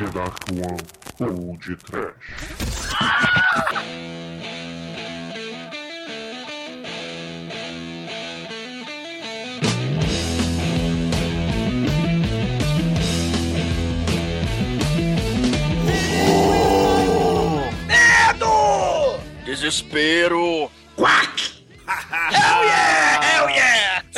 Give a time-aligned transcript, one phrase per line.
[0.00, 0.78] The Dark One
[1.30, 2.14] ou de Trash.
[19.44, 20.70] Desespero!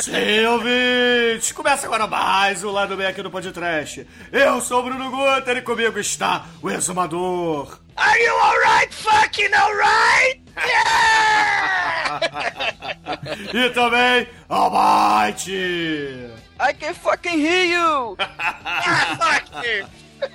[0.03, 1.53] Sim, ouvintes!
[1.53, 4.05] Começa agora mais o Lado Bem aqui do Podcast.
[4.33, 7.79] Eu sou o Bruno Guter e comigo está o Exumador.
[7.95, 10.41] Are you alright, fucking alright?
[10.57, 12.19] Yeah!
[13.53, 16.29] E também Almighty.
[16.59, 18.17] I can fucking hear you!
[18.19, 19.87] ah, fuck you!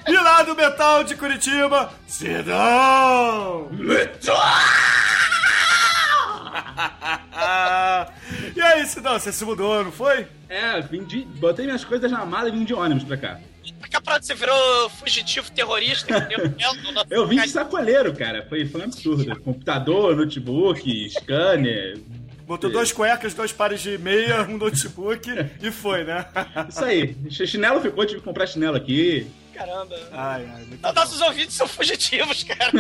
[0.06, 3.69] E lá do Metal de Curitiba, Sidão.
[8.57, 10.27] e aí, Sidão, você se mudou, não foi?
[10.48, 11.25] É, vim de.
[11.25, 13.41] Botei minhas coisas na mala e vim de ônibus pra cá.
[13.81, 16.55] Daqui a pouco você virou fugitivo terrorista, entendeu?
[17.11, 18.45] Eu vim de sacoleiro, cara.
[18.48, 19.41] Foi, foi um absurdo.
[19.41, 21.98] Computador, notebook, scanner.
[22.47, 25.28] Botou duas cuecas, dois pares de meia, um notebook
[25.62, 26.25] e foi, né?
[26.69, 27.15] Isso aí.
[27.31, 29.27] Chinelo ficou, tive que comprar chinelo aqui.
[29.59, 29.97] Caramba.
[30.12, 32.70] Ai, ai, muito Não, Nossos ouvintes são fugitivos, cara.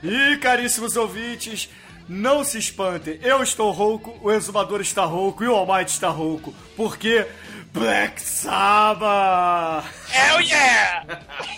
[0.00, 1.68] E caríssimos ouvintes,
[2.08, 3.18] não se espantem.
[3.20, 6.54] Eu estou rouco, o exumador está rouco e o Almighty está rouco.
[6.76, 7.26] Porque
[7.72, 9.84] Black Sabbath!
[10.14, 11.04] Hell yeah!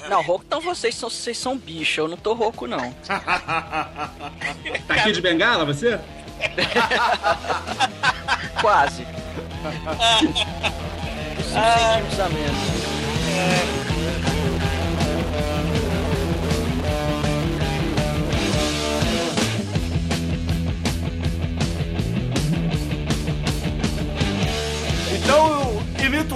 [0.08, 2.90] Não, rouco então vocês são, vocês são bicho, eu não tô rouco não.
[4.86, 6.00] Tá aqui de bengala, você?
[8.62, 9.06] Quase.
[10.18, 10.38] Cinco
[11.42, 12.79] centímetros a menos.
[25.12, 25.70] Então,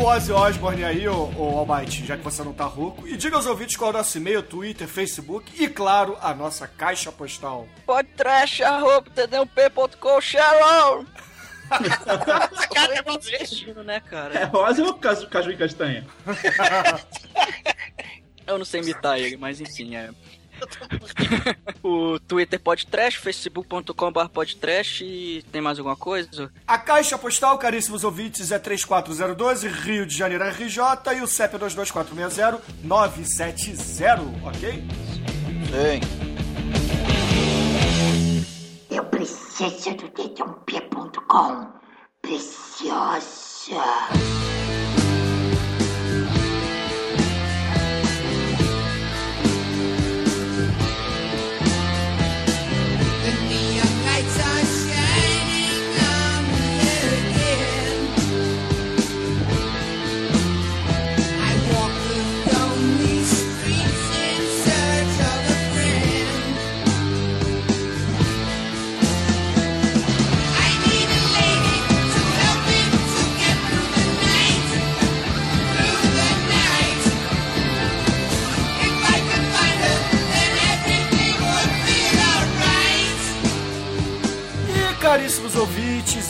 [0.04, 3.08] o Ozzy Osbourne aí, ô, ô Almighty, já que você não tá rouco.
[3.08, 6.68] E diga aos ouvintes qual é o nosso e-mail, Twitter, Facebook e, claro, a nossa
[6.68, 7.66] caixa postal.
[7.86, 11.06] Podtrash.tdump.com Sharon!
[11.68, 13.84] Cara, é igualzinho.
[13.84, 14.34] né, cara?
[14.34, 16.06] É rosa ou caju, caju e castanha?
[18.46, 20.10] Eu não sei imitar ele, mas enfim, é.
[21.82, 26.50] o Twitter podtrash, facebook.com.br podtrash e tem mais alguma coisa?
[26.66, 30.78] A caixa postal, caríssimos ouvintes, é 34012, Rio de Janeiro, RJ,
[31.16, 34.84] e o CEP é 22460-970, ok?
[35.70, 36.00] Sim.
[38.94, 41.66] Eu preciso do dedãop.com.
[42.22, 43.82] Preciosa.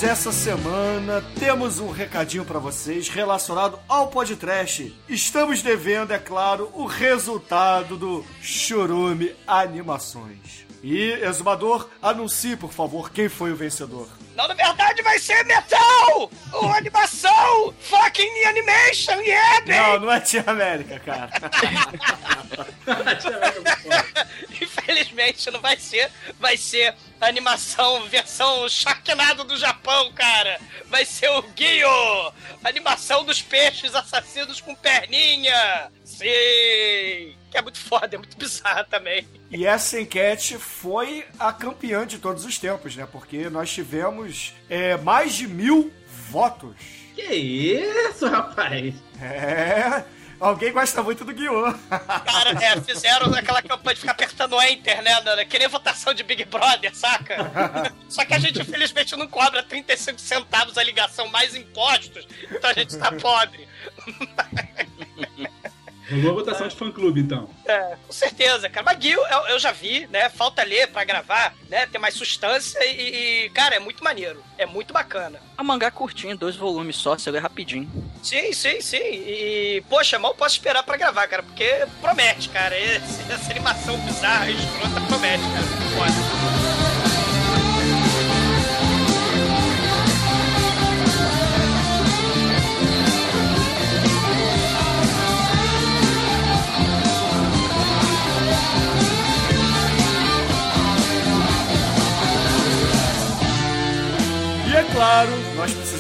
[0.05, 4.95] Essa semana temos um recadinho pra vocês relacionado ao podcast.
[5.09, 10.67] Estamos devendo, é claro, o resultado do Churume Animações.
[10.83, 14.07] E, Exumador, anuncie, por favor, quem foi o vencedor.
[14.37, 16.31] Não, na verdade vai ser metal!
[16.53, 17.73] O animação!
[17.81, 19.21] Fucking animation!
[19.21, 19.73] Yeah, baby!
[19.73, 21.31] Não, não é Tia América, cara.
[24.94, 26.10] Infelizmente não vai ser.
[26.38, 30.60] Vai ser a animação versão Sharknado do Japão, cara.
[30.87, 32.32] Vai ser o Guio!
[32.62, 35.91] Animação dos peixes assassinos com perninha!
[36.05, 36.27] Sim!
[37.50, 39.27] Que é muito foda, é muito bizarra também.
[39.50, 43.06] E essa enquete foi a campeã de todos os tempos, né?
[43.11, 45.93] Porque nós tivemos é, mais de mil
[46.31, 46.76] votos.
[47.15, 48.94] Que isso, rapaz?
[49.21, 50.05] É.
[50.44, 51.72] Alguém gosta muito do Guiô.
[51.88, 55.43] Cara, é, fizeram aquela campanha de ficar apertando Enter, né?
[55.46, 57.35] Que nem votação de Big Brother, saca?
[58.11, 62.75] Só que a gente, infelizmente, não cobra 35 centavos a ligação mais impostos, então a
[62.75, 63.67] gente tá pobre.
[66.11, 67.49] Rolou votação de fã-clube, então.
[67.67, 68.85] É, com certeza, cara.
[68.85, 70.29] Mas Gil, eu, eu já vi, né?
[70.29, 71.87] Falta ler pra gravar, né?
[71.87, 74.43] Ter mais substância e, e, cara, é muito maneiro.
[74.59, 75.41] É muito bacana.
[75.56, 77.91] A mangá curtinho, dois volumes só, você lê rapidinho.
[78.23, 78.99] Sim, sim, sim.
[78.99, 82.79] E, poxa, mal posso esperar pra gravar, cara, porque promete, cara.
[82.79, 85.67] Esse- essa animação bizarra escrota promete, cara.
[85.97, 86.44] Foda.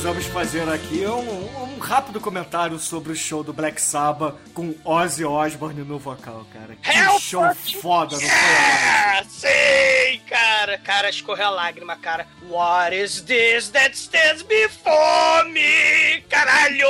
[0.04, 5.24] Precisamos fazer aqui um, um rápido comentário sobre o show do Black Sabbath com Ozzy
[5.24, 6.76] Osbourne no vocal, cara.
[6.76, 7.42] Que Help show
[7.80, 8.30] foda, não foi?
[8.30, 10.78] Ah, sim, cara.
[10.78, 12.26] Cara, escorreu a lágrima, cara.
[12.48, 16.20] What is this that stands before me?
[16.28, 16.86] Caralho!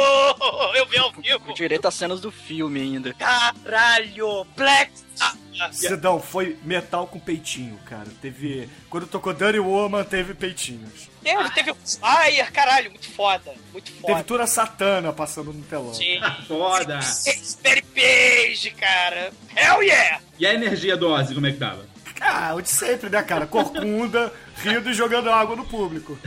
[0.77, 1.55] Eu vi ao vivo.
[1.55, 3.15] Direito às cenas do filme ainda.
[3.15, 4.47] Caralho!
[4.57, 5.45] Black Sabbath.
[5.73, 8.09] Sidão, foi metal com peitinho, cara.
[8.21, 8.69] Teve.
[8.91, 11.14] Quando tocou Dirty Woman, teve peitinhos.
[11.25, 13.55] Teve, teve o Fire, caralho, muito foda.
[13.73, 14.25] Muito Teve foda.
[14.25, 15.95] Tura Satana passando no telão.
[15.95, 16.21] Sim.
[16.47, 17.01] Foda!
[17.65, 19.33] Mary Page, cara.
[19.57, 20.21] Hell yeah!
[20.39, 21.87] E a energia do Ozzy, como é que tava?
[22.21, 23.47] Ah, o de sempre, né, cara?
[23.47, 26.19] Corcunda, rindo e jogando água no público.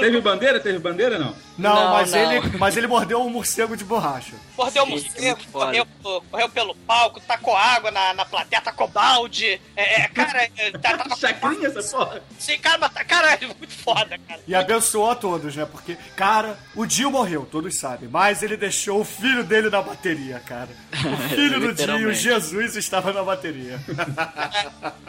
[0.00, 0.58] Teve bandeira?
[0.58, 1.34] Teve bandeira não?
[1.58, 2.18] Não, Não, mas, não.
[2.18, 4.34] Ele, mas ele mordeu um morcego de borracha.
[4.56, 5.86] Mordeu o Sim, morcego, correu,
[6.30, 9.60] correu pelo palco, tacou água na, na plateia, tacou balde.
[9.76, 12.22] É, é, cara, é, tá, tá, Chacrinha essa porra?
[12.38, 14.40] Sim, cara, mas tá, caralho, muito foda, cara.
[14.46, 15.66] E abençoou a todos, né?
[15.70, 18.08] Porque, cara, o Dio morreu, todos sabem.
[18.08, 20.70] Mas ele deixou o filho dele na bateria, cara.
[20.92, 22.12] O filho do Dio.
[22.12, 23.78] Jesus, estava na bateria.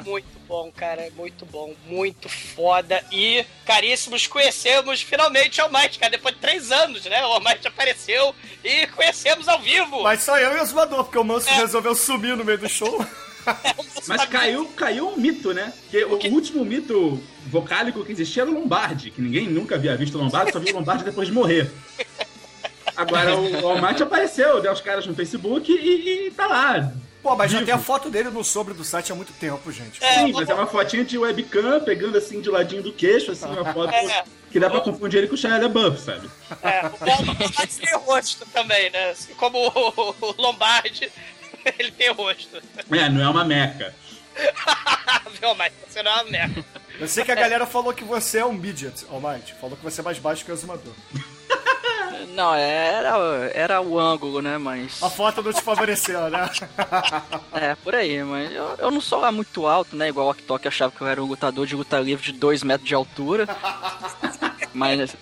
[0.05, 3.04] Muito bom, cara, muito bom, muito foda.
[3.12, 7.25] E, caríssimos, conhecemos finalmente o Almighty, cara, depois de três anos, né?
[7.25, 10.04] O Almighty apareceu e conhecemos ao vivo.
[10.04, 13.06] Mas só eu e o Zumador, porque o Manso resolveu sumir no meio do show.
[14.07, 15.74] Mas caiu, caiu um mito, né?
[15.89, 20.15] Que o, último mito vocálico que existia era o Lombardi, que ninguém nunca havia visto
[20.15, 21.69] o Lombardi, só viu o Lombardi depois de morrer.
[22.95, 26.94] Agora o, o Almighty apareceu, deu os caras no Facebook e, e tá lá.
[27.23, 30.03] Pô, mas já tem a foto dele no sobre do site há muito tempo, gente.
[30.03, 33.45] É, Sim, mas é uma fotinha de webcam pegando assim de ladinho do queixo, assim,
[33.45, 34.25] uma foto É.
[34.51, 36.29] que dá pra confundir ele com o Shia LaBeouf, sabe?
[36.61, 39.11] É, o Lombardi tem rosto também, né?
[39.11, 41.09] Assim como o Lombardi,
[41.79, 42.61] ele tem rosto.
[42.91, 43.95] É, não é uma meca.
[45.39, 46.65] Viu, mas você não é uma merda.
[46.99, 49.53] Eu sei que a galera falou que você é um midget, Almighty.
[49.61, 50.93] Falou que você é mais baixo que o Zumador.
[52.29, 54.57] Não, era, era o ângulo, né?
[54.57, 55.01] Mas.
[55.01, 56.49] A foto não te favoreceu, né?
[57.53, 60.09] É, por aí, mas eu, eu não sou lá muito alto, né?
[60.09, 62.87] Igual o Oktok achava que eu era um lutador de luta livre de 2 metros
[62.87, 63.47] de altura.
[64.73, 65.15] mas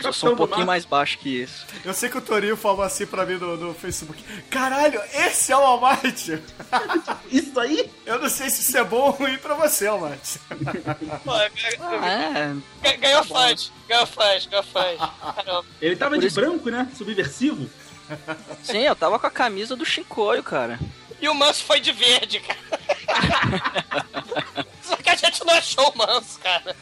[0.00, 0.66] eu sou um Capitão pouquinho mar.
[0.66, 1.66] mais baixo que isso.
[1.84, 4.22] Eu sei que o Torinho falou assim pra mim no, no Facebook.
[4.50, 6.40] Caralho, esse é o Almighty?
[7.30, 7.90] Isso aí?
[8.06, 10.38] Eu não sei se isso é bom ou ruim pra você, Almighty.
[11.24, 11.32] Pô,
[11.80, 12.54] Ah,
[12.84, 12.96] é.
[12.96, 14.98] ganhou fãs, ganhou fãs, ganhou fãs.
[15.36, 15.64] Caramba.
[15.80, 16.88] Ele tava Por de isso- branco, né?
[16.96, 17.68] Subversivo.
[18.62, 20.78] Sim, eu tava com a camisa do Shinkoio, cara.
[21.22, 22.58] E o Manso foi de verde, cara.
[24.82, 26.74] Só que a gente não achou o Manso, cara.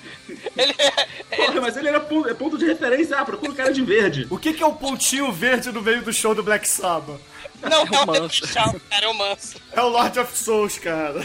[0.56, 1.36] Ele é.
[1.36, 3.18] Porra, mas ele era ponto, é ponto de referência.
[3.18, 4.26] Ah, procura o cara de verde.
[4.30, 7.20] O que, que é o pontinho verde no meio do show do Black Sabbath?
[7.60, 8.22] Não, é o Manso.
[8.22, 8.80] Manso.
[8.88, 9.60] cara, é o Manso.
[9.72, 11.22] É o Lord of Souls, cara.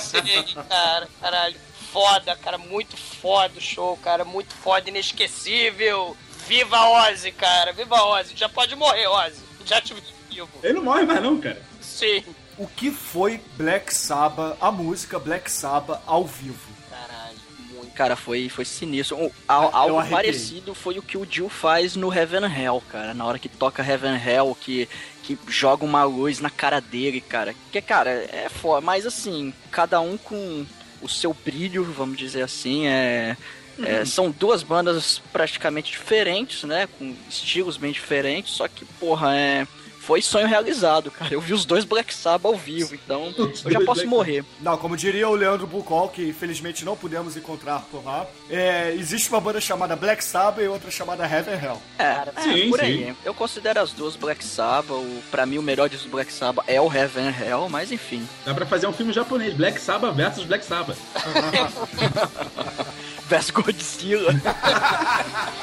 [0.00, 1.56] Sim, cara, caralho.
[1.92, 4.24] Foda, cara, muito foda o show, cara.
[4.24, 6.16] Muito foda, inesquecível.
[6.46, 7.72] Viva Ozzy, cara.
[7.72, 8.36] Viva Ozzy.
[8.36, 9.42] Já pode morrer, Ozzy.
[9.64, 10.48] Já te vi vivo.
[10.62, 11.60] Ele não morre mais não, cara.
[11.96, 12.22] Sim.
[12.58, 16.58] O que foi Black Sabbath, a música Black Sabbath ao vivo?
[16.90, 17.38] Caralho,
[17.74, 17.92] muito.
[17.94, 19.30] Cara, foi, foi sinistro.
[19.46, 20.16] Al- algo arrepiei.
[20.22, 23.12] parecido foi o que o Jill faz no Heaven Hell, cara.
[23.14, 24.88] Na hora que toca Heaven Hell, que,
[25.22, 27.54] que joga uma luz na cara dele, cara.
[27.72, 28.80] Que, cara, é foda.
[28.80, 30.64] Mas assim, cada um com
[31.02, 33.36] o seu brilho, vamos dizer assim, é.
[33.82, 36.88] é, são duas bandas praticamente diferentes, né?
[36.98, 39.66] Com estilos bem diferentes, só que, porra, é.
[40.06, 41.34] Foi sonho realizado, cara.
[41.34, 44.44] Eu vi os dois Black Sabbath ao vivo, então eu já posso morrer.
[44.60, 49.28] Não, como diria o Leandro Bucol, que infelizmente não pudemos encontrar por lá, é, existe
[49.28, 51.82] uma banda chamada Black Sabbath e outra chamada Heaven Hell.
[51.98, 52.84] É, é, Sim, por sim.
[52.84, 53.16] aí.
[53.24, 54.92] Eu considero as duas Black Sabbath.
[54.92, 58.24] O, pra mim, o melhor dos Black Sabbath é o Heaven Hell, mas enfim.
[58.44, 60.98] Dá pra fazer um filme japonês, Black Sabbath versus Black Sabbath.
[63.28, 64.32] Versus Godzilla.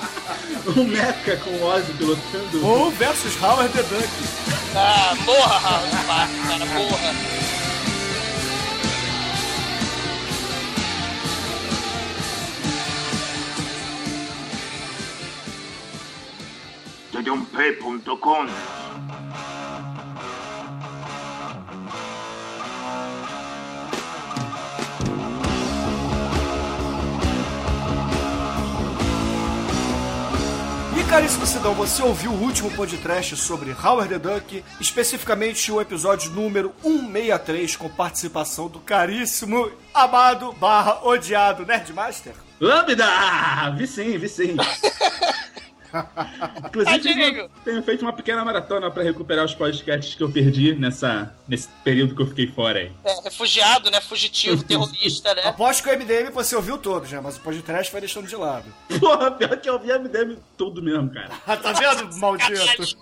[0.66, 2.66] Um mecha com o Ozzy pilotando.
[2.66, 4.08] Ou versus Howard the Duck.
[4.76, 7.14] Ah, morra, Raul Park, cara, morra.
[17.12, 18.83] Tedump.com
[31.14, 36.74] caríssimo Sidão, você ouviu o último podcast sobre Howard the Duck, especificamente o episódio número
[36.82, 42.34] 163, com participação do caríssimo, amado, barra, odiado Nerdmaster?
[42.60, 43.06] Lambda!
[43.78, 44.58] Vi sim, vi sim.
[46.66, 47.38] Inclusive, Diego.
[47.40, 51.68] eu tenho feito uma pequena maratona pra recuperar os podcasts que eu perdi nessa, nesse
[51.84, 52.92] período que eu fiquei fora aí.
[53.04, 54.02] É, refugiado, né?
[54.02, 55.44] Fugitivo, terrorista, né?
[55.44, 57.22] Aposto que o MDM você ouviu todos, né?
[57.22, 58.66] Mas o podcast vai deixando de lado.
[59.00, 61.30] Porra, pior que eu vi MDM tudo mesmo, cara.
[61.64, 62.98] Tá vendo, maldito?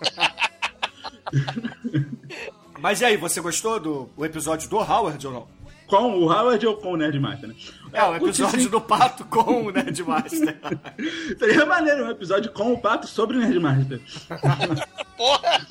[2.78, 5.61] Mas e aí, você gostou do o episódio do Howard ou não?
[5.92, 7.54] Com o Howard ou com o Nerdmaster, né?
[7.92, 10.58] É, o episódio do Pato com o Nerdmaster.
[11.38, 14.00] Seria maneiro um episódio com o Pato sobre o Nerdmaster.
[15.18, 15.66] Porra!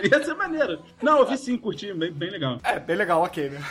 [0.00, 0.80] Ia ser maneiro.
[1.02, 2.60] Não, eu vi sim, curti, bem, bem legal.
[2.62, 3.60] É, bem legal, ok, né?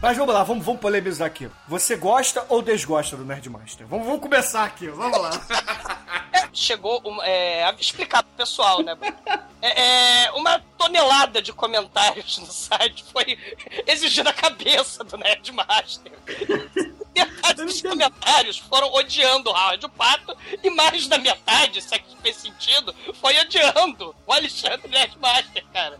[0.00, 1.50] Mas vamos lá, vamos, vamos polemizar aqui.
[1.66, 3.84] Você gosta ou desgosta do Nerdmaster?
[3.86, 5.30] Vamos, vamos começar aqui, vamos lá.
[6.52, 8.96] Chegou um, é, a explicar pro pessoal, né?
[9.60, 13.36] É, é, uma tonelada de comentários no site foi
[13.88, 16.12] exigida a cabeça do Nerdmaster.
[17.12, 21.98] Metade dos comentários foram odiando o Howard o Pato e mais da metade, se é
[21.98, 25.98] que fez sentido, foi odiando o Alexandre Nerdmaster, cara.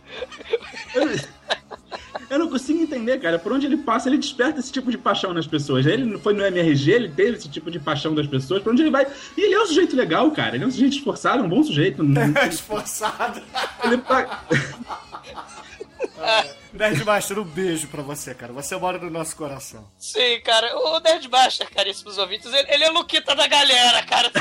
[2.31, 3.39] Eu não consigo entender, cara.
[3.39, 5.87] Por onde ele passa, ele desperta esse tipo de paixão nas pessoas.
[5.87, 8.63] Ele não foi no MRG, ele teve esse tipo de paixão das pessoas.
[8.63, 9.07] Por onde ele vai.
[9.37, 10.55] E ele é um sujeito legal, cara.
[10.57, 12.03] Ele é um sujeito esforçado, um bom sujeito.
[12.49, 13.41] Esforçado.
[13.85, 14.45] Ele tá-
[16.73, 18.53] Nerdmaster, um beijo pra você, cara.
[18.53, 19.91] Você mora no nosso coração.
[19.99, 24.31] Sim, cara, o Nerdmaster, caríssimos ouvintes, ele, ele é Luquita da galera, cara.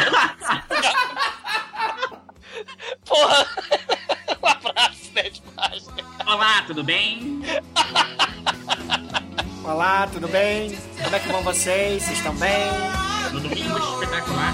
[3.05, 3.47] Porra!
[4.41, 6.05] Um abraço, Nerdmaster.
[6.25, 7.41] Olá, tudo bem?
[9.63, 10.77] Olá, tudo bem?
[11.01, 12.03] Como é que vão vocês?
[12.03, 12.65] Vocês estão bem?
[13.31, 14.53] No domingo espetacular.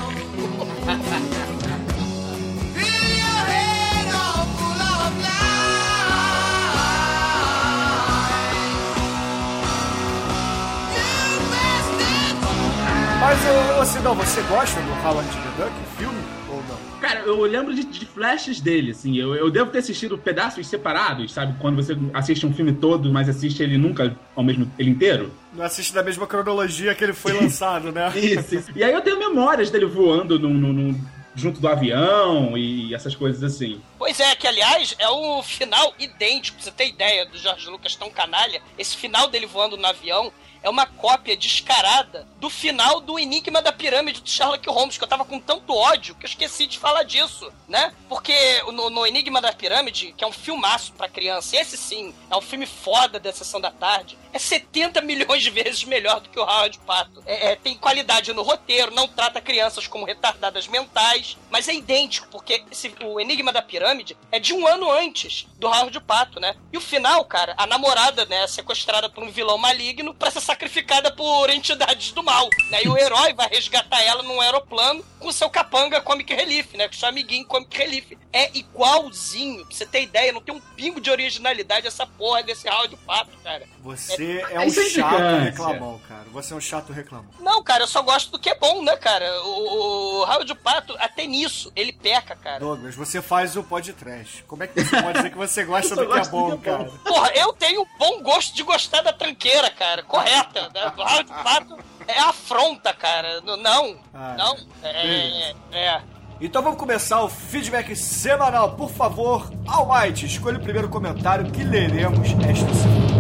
[13.23, 13.39] Mas,
[13.77, 16.21] ô, ô Sidão, você gosta do Howard the Duck, o filme?
[16.49, 16.99] Ou não?
[16.99, 19.15] Cara, eu lembro de, de flashes dele, assim.
[19.17, 21.55] Eu, eu devo ter assistido pedaços separados, sabe?
[21.59, 25.31] Quando você assiste um filme todo, mas assiste ele nunca ao mesmo ele inteiro.
[25.53, 28.11] Não assiste da mesma cronologia que ele foi lançado, né?
[28.13, 28.71] Isso, isso.
[28.75, 31.01] E aí eu tenho memórias dele voando num- num- num-
[31.33, 33.81] junto do avião e essas coisas assim.
[33.97, 37.95] Pois é, que aliás é um final idêntico, pra você ter ideia do Jorge Lucas
[37.95, 38.61] tão canalha.
[38.77, 40.31] Esse final dele voando no avião
[40.63, 45.07] é uma cópia descarada do final do Enigma da Pirâmide do Sherlock Holmes, que eu
[45.07, 47.93] tava com tanto ódio que eu esqueci de falar disso, né?
[48.09, 48.33] Porque
[48.71, 52.41] no, no Enigma da Pirâmide, que é um filmaço pra criança, esse sim, é um
[52.41, 56.43] filme foda da sessão da tarde, é 70 milhões de vezes melhor do que o
[56.43, 57.23] Howard Pato.
[57.25, 62.27] É, é, tem qualidade no roteiro, não trata crianças como retardadas mentais, mas é idêntico,
[62.29, 66.55] porque esse- o Enigma da Pirâmide é de um ano antes do Howard Pato, né?
[66.71, 70.41] E o final, cara, a namorada, né, é sequestrada por um vilão maligno pra ser
[70.53, 72.83] sacrificada por entidades do mal, né?
[72.83, 76.87] E o herói vai resgatar ela num aeroplano com seu capanga Comic Relief, né?
[76.87, 78.11] Com seu amiguinho Comic Relief.
[78.31, 82.67] É igualzinho, pra você ter ideia, não tem um pingo de originalidade essa porra desse
[82.69, 83.63] Howard Pato, cara.
[83.81, 86.25] Você é um Isso é chato reclamão, cara.
[86.31, 87.29] Você é um chato reclamão.
[87.39, 89.25] Não, cara, eu só gosto do que é bom, né, cara?
[89.43, 92.59] O, o Howard Pato, até nisso, ele peca, cara.
[92.59, 94.43] Douglas, você faz o podcast.
[94.43, 96.77] Como é que você pode dizer que você gosta do que é bom, que é
[96.77, 96.85] bom.
[96.85, 96.99] cara?
[97.03, 100.03] Porra, eu tenho um bom gosto de gostar da tranqueira, cara.
[100.03, 100.42] Correta.
[100.73, 100.93] Né?
[100.97, 103.41] Howard Pato é afronta, cara.
[103.41, 104.57] Não, Ah, não.
[104.83, 106.01] É, é, é.
[106.41, 108.71] Então vamos começar o feedback semanal.
[108.75, 113.13] Por favor, Almighty, escolha o primeiro comentário que leremos esta semana.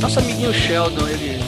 [0.00, 1.38] Nosso amiguinho Sheldon, ele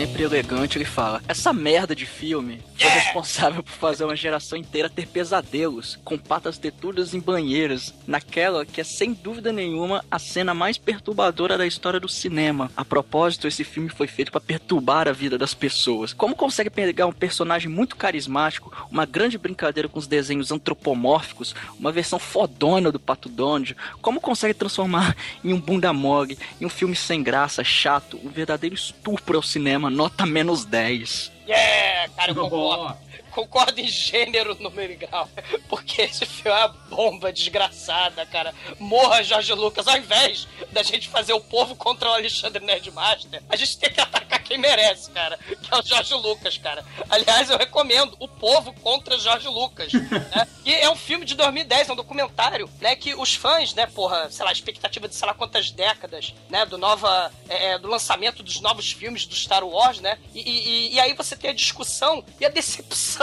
[0.00, 4.88] sempre elegante, ele fala: Essa merda de filme foi responsável por fazer uma geração inteira
[4.88, 10.54] ter pesadelos com patas tetudas em banheiras, naquela que é sem dúvida nenhuma a cena
[10.54, 12.70] mais perturbadora da história do cinema.
[12.74, 16.14] A propósito, esse filme foi feito para perturbar a vida das pessoas.
[16.14, 21.92] Como consegue pegar um personagem muito carismático, uma grande brincadeira com os desenhos antropomórficos, uma
[21.92, 25.14] versão fodona do Pato Donald, como consegue transformar
[25.44, 29.89] em um bunda mole, em um filme sem graça, chato, um verdadeiro estupro ao cinema,
[29.90, 31.32] nota menos 10.
[31.46, 32.96] Yeah, cara, eu concordo.
[33.30, 35.28] Concordo em gênero, número e grau.
[35.68, 38.54] Porque esse filme é uma bomba desgraçada, cara.
[38.78, 39.86] Morra, Jorge Lucas.
[39.88, 44.00] Ao invés da gente fazer o povo contra o Alexandre Nerdmaster, a gente tem que
[44.00, 45.38] atacar quem merece, cara.
[45.62, 46.84] Que é o Jorge Lucas, cara.
[47.08, 49.92] Aliás, eu recomendo O Povo contra Jorge Lucas.
[49.94, 50.48] né?
[50.64, 52.96] E é um filme de 2010, é um documentário, né?
[52.96, 56.66] Que os fãs, né, porra, sei lá, expectativa de sei lá quantas décadas, né?
[56.66, 57.32] Do nova.
[57.48, 60.18] é, é, do lançamento dos novos filmes do Star Wars, né?
[60.34, 63.19] E, e- e aí você tem a discussão e a decepção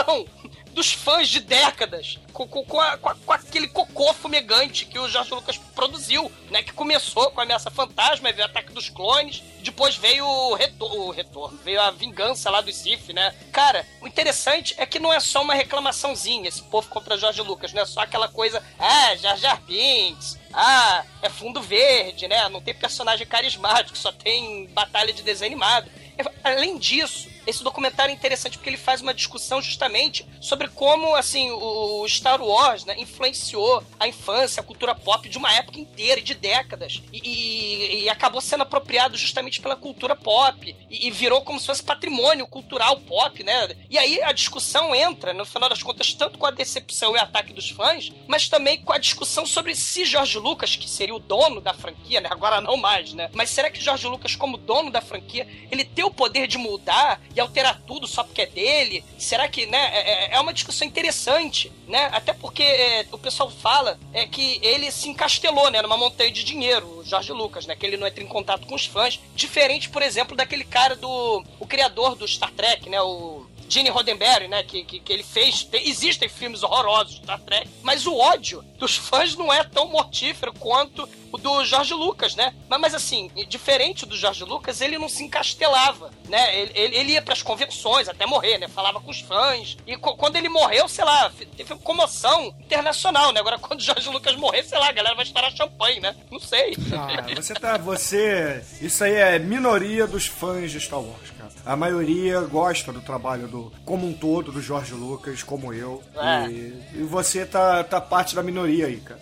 [0.72, 4.98] dos fãs de décadas, com, com, com, a- com a- com aquele cocô fumegante que
[4.98, 6.62] o George Lucas produziu, né?
[6.62, 10.84] Que começou com a ameaça fantasma, veio o ataque dos clones, depois veio o, reto
[10.84, 13.34] o retorno, veio a vingança lá do Sif, né?
[13.50, 17.72] Cara, o interessante é que não é só uma reclamaçãozinha, esse povo contra George Lucas,
[17.72, 22.48] não é só aquela coisa, ah, Jar Jar Binks, ah, é fundo verde, né?
[22.48, 25.90] Não tem personagem carismático, só tem batalha de desenho animado.
[26.16, 31.14] É, Além disso, esse documentário é interessante porque ele faz uma discussão justamente sobre como,
[31.14, 36.20] assim, o Star Wars, né, influenciou a infância, a cultura pop de uma época inteira,
[36.20, 37.02] de décadas.
[37.12, 40.76] E, e- acabou sendo apropriado justamente pela cultura pop.
[40.90, 43.76] E, e virou como se fosse patrimônio cultural pop, né?
[43.88, 47.52] E aí a discussão entra, no final das contas, tanto com a decepção e ataque
[47.52, 51.60] dos fãs, mas também com a discussão sobre se George Lucas, que seria o dono
[51.60, 52.28] da franquia, né?
[52.30, 53.30] Agora não mais, né?
[53.32, 57.20] Mas será que George Lucas, como dono da franquia, ele tem o poder de mudar
[57.38, 59.04] e alterar tudo só porque é dele?
[59.16, 59.78] Será que, né?
[59.92, 62.08] É, é- é uma discussão interessante, né?
[62.12, 65.80] Até porque é, o pessoal fala é que ele se encastelou, né?
[65.80, 67.76] Numa montanha de dinheiro, o George Lucas, né?
[67.76, 69.20] Que ele não entra em contato com os fãs.
[69.34, 71.44] Diferente, por exemplo, daquele cara do...
[71.60, 73.00] O criador do Star Trek, né?
[73.00, 73.46] O...
[73.68, 75.62] Gene Roddenberry, né, que, que, que ele fez.
[75.64, 79.88] Tem- existem filmes horrorosos de Star Trek, mas o ódio dos fãs não é tão
[79.88, 82.54] mortífero quanto o do George Lucas, né?
[82.68, 86.58] Mas, mas assim, diferente do George Lucas, ele não se encastelava, né?
[86.58, 88.68] Ele, ele, ele ia pras convenções até morrer, né?
[88.68, 89.76] Falava com os fãs.
[89.86, 93.40] E quando ele morreu, sei lá, teve uma comoção internacional, né?
[93.40, 96.16] Agora, quando o George Lucas morrer, sei lá, a galera vai estourar champanhe, né?
[96.30, 96.76] Não sei.
[96.92, 97.76] Ah, você tá.
[97.76, 98.62] Você.
[98.80, 101.30] Isso aí é minoria dos fãs de Star Wars.
[101.68, 103.70] A maioria gosta do trabalho do.
[103.84, 106.02] como um todo, do Jorge Lucas, como eu.
[106.16, 106.48] É.
[106.48, 109.20] E, e você tá, tá parte da minoria aí, cara.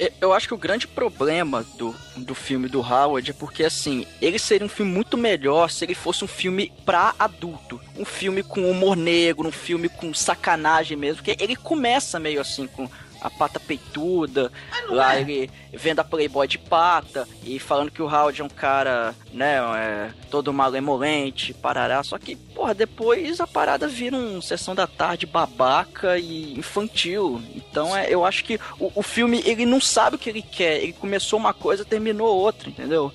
[0.00, 0.12] É.
[0.20, 4.40] Eu- acho que o grande problema do, do filme do Howard é porque, assim, ele
[4.40, 7.80] seria um filme muito melhor se ele fosse um filme pra adulto.
[7.96, 11.22] Um filme com humor negro, um filme com sacanagem mesmo.
[11.22, 12.88] Porque ele começa meio assim com
[13.24, 14.52] a pata peituda,
[14.90, 19.14] lá ele vendo a Playboy de pata e falando que o Howard é um cara,
[19.32, 22.02] né, é, todo malemolente, parará.
[22.02, 27.42] Só que, porra, depois a parada vira um sessão da tarde babaca e infantil.
[27.54, 30.82] Então é, eu acho que o, o filme, ele não sabe o que ele quer.
[30.82, 33.10] Ele começou uma coisa, terminou outra, entendeu?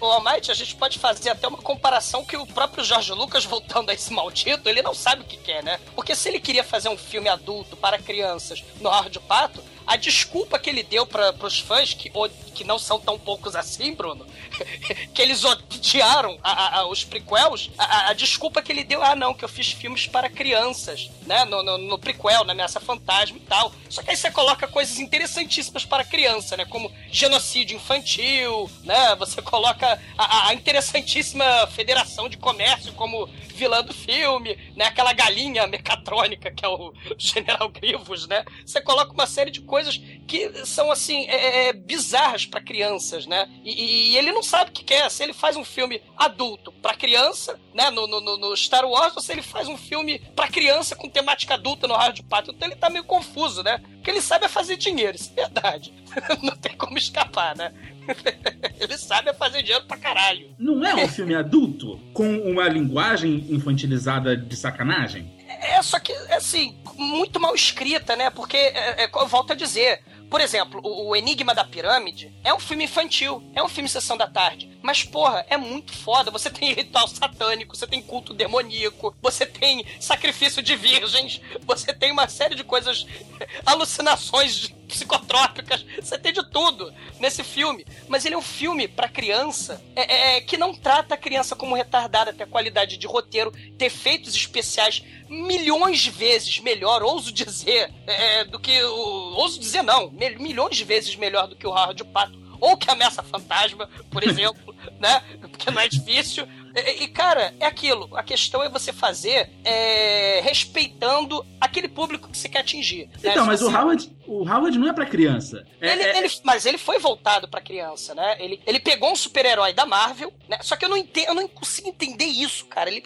[0.00, 3.90] O Almighty, a gente pode fazer até uma comparação que o próprio Jorge Lucas, voltando
[3.90, 5.78] a esse maldito, ele não sabe o que quer, né?
[5.94, 10.60] Porque se ele queria fazer um filme adulto para crianças no Hard Pato, a desculpa
[10.60, 12.08] que ele deu para pros fãs, que,
[12.54, 14.24] que não são tão poucos assim, Bruno,
[15.12, 19.34] que eles odiaram a- a- os prequels, a, a- desculpa que ele deu, ah não,
[19.34, 23.40] que eu fiz filmes para crianças, né, no, no, no prequel, na Ameaça Fantasma e
[23.40, 23.72] tal.
[23.90, 29.42] Só que aí você coloca coisas interessantíssimas para criança, né, como genocídio infantil, né, você
[29.42, 36.50] coloca a, a- interessantíssima Federação de Comércio como vilã do filme, né, aquela galinha mecatrônica
[36.50, 41.26] que é o General Grivos, né, você coloca uma série de coisas que são, assim,
[41.26, 45.22] é, é, bizarras para crianças, né, e, e ele não sabe o que quer, se
[45.22, 49.32] ele faz um filme adulto para criança, né, no, no- no- Star Wars, ou se
[49.32, 52.88] ele faz um filme para criança com temática adulta no Hard Pato, então ele tá
[52.90, 55.92] meio confuso, né, o que ele sabe é fazer dinheiro, isso é verdade,
[56.42, 57.72] não tem como escapar, né,
[58.78, 60.54] ele sabe é fazer dinheiro pra caralho.
[60.58, 65.32] Não é um filme adulto com uma linguagem infantilizada de sacanagem?
[65.48, 68.28] É, só que, assim, muito mal escrita, né?
[68.28, 72.58] Porque, é, é, eu volto a dizer, por exemplo, o, Enigma da Pirâmide é um
[72.58, 74.70] filme infantil, é um filme Sessão da Tarde.
[74.82, 76.30] Mas, porra, é muito foda.
[76.30, 82.12] Você tem ritual satânico, você tem culto demoníaco, você tem sacrifício de virgens, você tem
[82.12, 83.06] uma série de coisas,
[83.64, 87.86] alucinações psicotrópicas, você tem de tudo nesse filme.
[88.08, 91.74] Mas ele é um filme pra criança é, é, que não trata a criança como
[91.74, 97.92] retardada, tem a qualidade de roteiro, ter efeitos especiais milhões de vezes melhor, ouso dizer,
[98.06, 99.34] é, do que o.
[99.36, 102.44] Ouso dizer não, mil- milhões de vezes melhor do que o Howard Pato.
[102.60, 105.22] Ou que Ameaça Fantasma, por exemplo, né?
[105.50, 106.46] Porque não é difícil.
[106.74, 108.08] E, e, cara, é aquilo.
[108.16, 113.06] A questão é você fazer é, respeitando aquele público que você quer atingir.
[113.06, 113.30] né?
[113.30, 115.64] Então, Se mas o você- Howard, o Howard não é pra criança.
[115.80, 118.36] É- ele, é- ele- mas ele foi voltado pra criança, né?
[118.40, 120.58] Ele, ele pegou um super-herói da Marvel, né?
[120.62, 122.90] Só que eu não entendo, eu não consigo entender isso, cara.
[122.90, 123.02] Ele,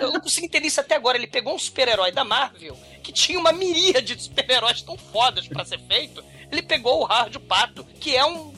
[0.00, 1.18] eu não consigo entender isso até agora.
[1.18, 5.64] Ele pegou um super-herói da Marvel que tinha uma miríade de super-heróis tão fodas pra
[5.64, 6.24] ser feito.
[6.50, 8.52] Ele pegou o Hard Pato, que é um,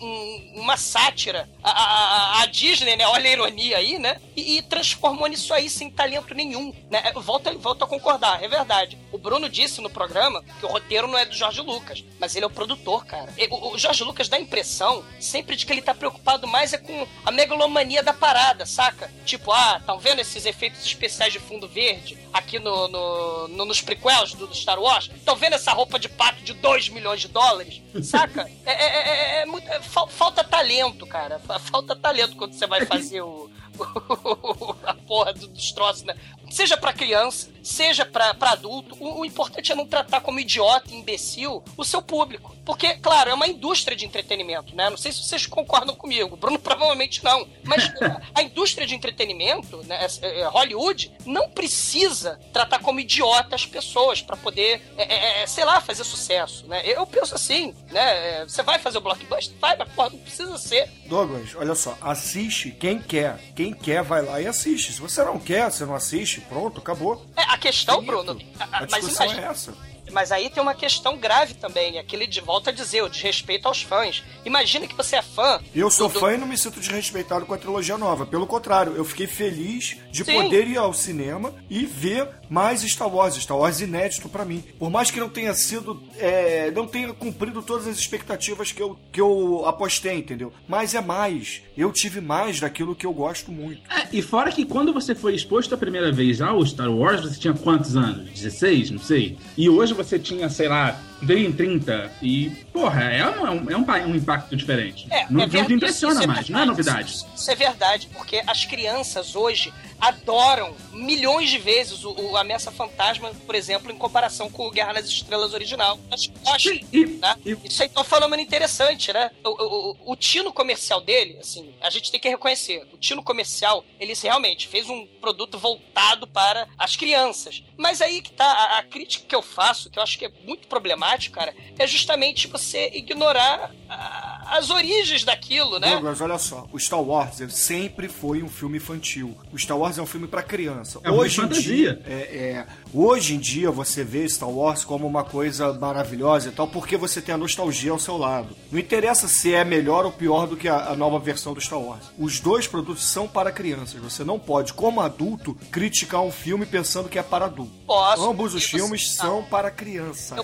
[0.00, 1.48] um- um um- uma sátira.
[1.62, 3.06] A, a- a Disney, né?
[3.06, 4.20] Olha a ironia aí, né?
[4.36, 6.72] E, e transformou nisso aí sem talento nenhum.
[6.90, 7.12] Né?
[7.16, 8.98] Volta, volta a concordar, é verdade.
[9.12, 12.44] O Bruno disse no programa que o roteiro não é do Jorge Lucas, mas ele
[12.44, 13.32] é o produtor, cara.
[13.50, 16.78] O, o Jorge Lucas dá a impressão sempre de que ele tá preocupado mais é
[16.78, 19.10] com a megalomania da parada, saca?
[19.24, 23.80] Tipo, ah, estão vendo esses efeitos especiais de fundo verde aqui no, no- no- nos
[23.80, 25.10] prequels do, do Star Wars?
[25.14, 27.80] Estão vendo essa roupa de pato de 2 milhões de dólares?
[28.02, 28.50] Saca?
[28.64, 29.08] É, é-
[29.38, 31.38] é- é muito- é fal- falta talento, cara.
[31.40, 33.50] Fa- Falta talento quando você vai fazer o.
[34.84, 36.14] a porra do- dos troços, né?
[36.50, 40.94] Seja pra criança, seja pra, pra adulto, o, o importante é não tratar como idiota,
[40.94, 42.56] imbecil, o seu público.
[42.64, 44.90] Porque, claro, é uma indústria de entretenimento, né?
[44.90, 46.36] Não sei se vocês concordam comigo.
[46.36, 47.48] Bruno provavelmente não.
[47.64, 47.90] Mas
[48.34, 54.20] a indústria de entretenimento, né, é, é, Hollywood, não precisa tratar como idiota as pessoas
[54.20, 56.82] pra poder, é, é, é, sei lá, fazer sucesso, né?
[56.84, 58.40] Eu penso assim, né?
[58.40, 59.56] É, Você vai fazer o blockbuster?
[59.58, 60.90] Vai, mas porra, não precisa ser.
[61.06, 63.38] Douglas, olha só, assiste quem quer.
[63.54, 64.92] Quem quer vai lá e assiste.
[64.92, 67.24] Se você não quer, você não assiste, pronto, acabou.
[67.34, 68.02] É, a questão.
[68.04, 68.40] Bruno.
[68.58, 69.88] a- a- mas discussão imagina- é essa.
[70.10, 73.82] Mas aí tem uma questão grave também, aquele de volta a dizer, o desrespeito aos
[73.82, 74.24] fãs.
[74.42, 75.60] Imagina que você é fã.
[75.74, 78.24] Eu sou do- fã e não me sinto desrespeitado com a trilogia nova.
[78.24, 80.32] Pelo contrário, eu fiquei feliz de Sim.
[80.44, 83.34] poder ir ao cinema e ver mais Star Wars.
[83.36, 84.62] Star Wars inédito pra mim.
[84.78, 86.00] Por mais que não tenha sido.
[86.18, 90.52] é, não tenha cumprido todas as expectativas que eu, que eu apostei, entendeu?
[90.68, 91.62] Mas é mais.
[91.76, 93.80] Eu tive mais daquilo que eu gosto muito.
[93.90, 97.38] É, e fora que quando você foi exposto a primeira vez ao Star Wars, você
[97.38, 98.30] tinha quantos anos?
[98.30, 98.90] 16?
[98.90, 99.36] Não sei.
[99.56, 102.12] E hoje você tinha, sei lá, 30.
[102.22, 105.06] E, porra, é um, é um, pa- um impacto diferente.
[105.10, 107.24] É, não, é não verdade, te impressiona é mais, não é novidade.
[107.34, 113.32] Isso, é verdade, porque as crianças hoje adoram milhões de vezes o, o Ameaça Fantasma,
[113.44, 115.98] por exemplo, em comparação com o Guerra nas Estrelas original.
[116.08, 117.34] Mas, acho, e- né?
[117.44, 119.30] e- Isso aí tá falando interessante, né?
[119.44, 122.86] O, o, o- o tino comercial dele, assim, a gente tem que reconhecer.
[122.92, 127.64] O tino comercial, ele realmente fez um produto voltado para as crianças.
[127.76, 130.32] Mas aí que tá, a, a crítica que eu faço, que eu acho que é
[130.44, 135.90] muito problemático, cara, é justamente você ignorar a- as origens daquilo, né?
[135.92, 139.36] Douglas, olha só, o Star Wars sempre foi um filme infantil.
[139.52, 141.00] O Star Wars é um filme pra criança.
[141.04, 141.62] É hoje em fantasia.
[141.94, 146.52] dia, é, é, hoje em dia você vê Star Wars como uma coisa maravilhosa e
[146.52, 148.56] tal, porque você tem a nostalgia ao seu lado.
[148.70, 151.80] Não interessa se é melhor ou pior do que a, a nova versão do Star
[151.80, 152.04] Wars.
[152.18, 154.00] Os dois produtos são para crianças.
[154.00, 157.72] Você não pode, como adulto, criticar um filme pensando que é para adulto.
[157.86, 158.24] Posso.
[158.30, 160.36] Ambos os E você- filmes são para criança.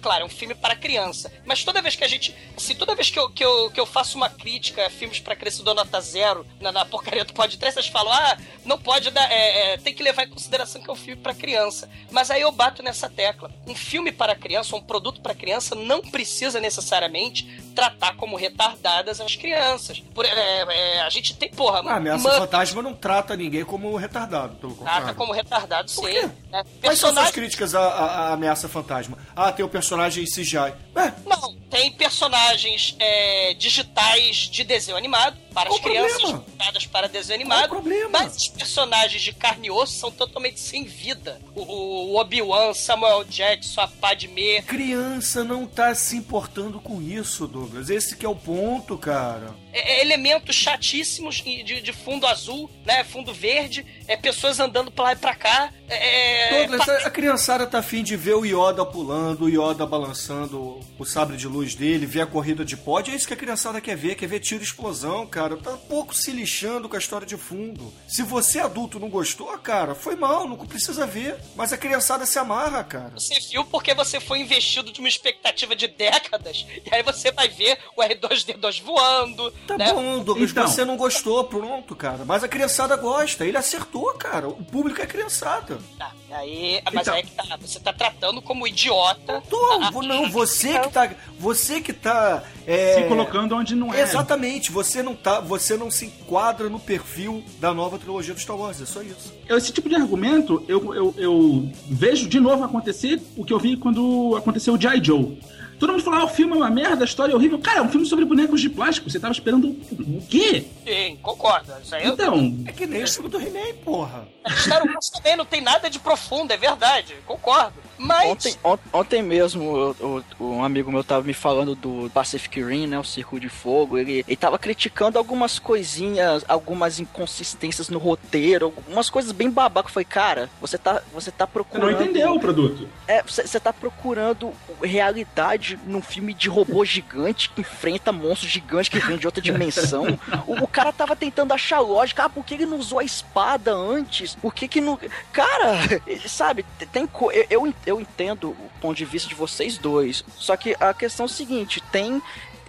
[0.00, 1.30] Claro, é um filme para criança.
[1.44, 2.34] Mas toda vez que a gente.
[2.56, 5.34] Se toda vez que eu, que eu, que eu faço uma crítica a filmes para
[5.36, 9.30] criança do nota zero na, na porcaria do podcast, vocês falam, ah, não pode dar.
[9.30, 11.88] é, é, tem que levar em consideração que é um filme para criança.
[12.10, 13.50] Mas aí eu bato nessa tecla.
[13.66, 19.36] Um filme para criança, um produto para criança, não precisa necessariamente tratar como retardadas as
[19.36, 20.00] crianças.
[20.14, 20.30] Por- é,
[20.68, 24.74] é, a gente tem, porra, A ameaça Muppet fantasma não trata ninguém como retardado, pelo
[24.74, 25.02] contrário.
[25.04, 26.00] trata como retardado, sim.
[26.02, 26.22] Por quê?
[26.50, 26.64] né?
[26.80, 29.16] Quais são Personagem- críticas à, à- à ameaça fantasma?
[29.34, 30.74] Ah, tem o personagem CGI.
[30.96, 37.08] É, Não, tem personagens é, digitais de desenho animado para Qual as crianças voltadas para
[37.08, 37.82] desenho animado.
[38.10, 41.40] Mas os personagens de carne e osso são totalmente sem vida.
[41.54, 44.62] O, o Obi-Wan, Samuel Jackson, a Padmé.
[44.62, 47.90] criança não tá se importando com isso, Douglas.
[47.90, 49.54] Esse que é o ponto, cara.
[49.72, 53.04] É, é, elementos chatíssimos de, de fundo azul, né?
[53.04, 55.72] Fundo verde, é, pessoas andando pra lá e pra cá.
[55.88, 60.80] É, Douglas, pa- a, criançada tá afim de ver o Yoda pulando, o Yoda balançando
[60.98, 63.10] o sabre de luz dele, ver a corrida de pod.
[63.10, 65.56] É isso que a criançada quer ver, quer ver tiro e explosão, cara.
[65.56, 67.92] Tá pouco se lixando com a história de fundo.
[68.08, 71.36] Se você adulto não gostou, cara, foi mal, não precisa ver.
[71.56, 73.10] Mas a criançada se amarra, cara.
[73.14, 77.48] Você viu porque você foi investido de uma expectativa de décadas, e aí você vai
[77.48, 79.52] ver o R2D2 voando.
[79.66, 79.92] Tá né?
[79.92, 80.66] bom, Douglas, Então.
[80.66, 82.24] você não gostou, pronto, cara.
[82.24, 84.48] Mas a criançada gosta, ele acertou, cara.
[84.48, 85.78] O público é criançada.
[85.96, 87.14] Tá, aí, mas Então.
[87.14, 89.42] aí que tá, você tá tratando como idiota.
[89.48, 91.10] Tô, a- vo- não, você que tá.
[91.38, 92.42] Você que tá.
[92.66, 94.00] é, Se colocando onde não é.
[94.00, 95.38] Exatamente, você não tá.
[95.40, 99.32] Você não se enquadra no perfil da nova trilogia do Star Wars, é só isso.
[99.48, 103.76] Esse tipo de argumento, eu, eu, eu vejo de novo acontecer o que eu vi
[103.76, 105.02] quando aconteceu o G.I.
[105.04, 105.38] Joe.
[105.80, 107.58] Todo mundo falou, ah, o filme é uma merda, a história é horrível.
[107.58, 109.08] Cara, é um filme sobre bonecos de plástico.
[109.10, 110.66] Você tava esperando o quê?
[110.86, 111.72] Sim, concordo.
[111.82, 114.28] Isso aí eu- Então, É que nem o filme do He-Man, porra.
[114.58, 117.72] Star Wars também não tem nada de profundo, é verdade, concordo.
[118.02, 118.30] Mas.
[118.30, 122.86] Ontem, on- ontem mesmo, o- o- um amigo meu tava me falando do Pacific Rim,
[122.86, 122.98] né?
[122.98, 123.98] O Círculo de Fogo.
[123.98, 129.88] Ele, ele tava criticando algumas coisinhas, algumas inconsistências no roteiro, algumas coisas bem babaca.
[129.88, 131.92] Eu falei, cara, você tá, você tá Você procurando.
[131.92, 132.88] não entendeu o produto.
[133.06, 138.88] É, você você tá procurando realidade num filme de robô gigante que enfrenta monstros gigantes
[138.88, 140.18] que vêm de outra dimensão.
[140.46, 142.24] O, o cara tava tentando achar lógica.
[142.24, 144.34] Ah, por que ele não usou a espada antes?
[144.34, 144.98] Por que que não.
[145.32, 145.78] Cara,
[146.26, 147.06] sabe, tem.
[147.06, 150.24] co- eu- Eu, eu entendo o ponto de vista de vocês dois.
[150.36, 152.22] Só que a questão é o seguinte: tem.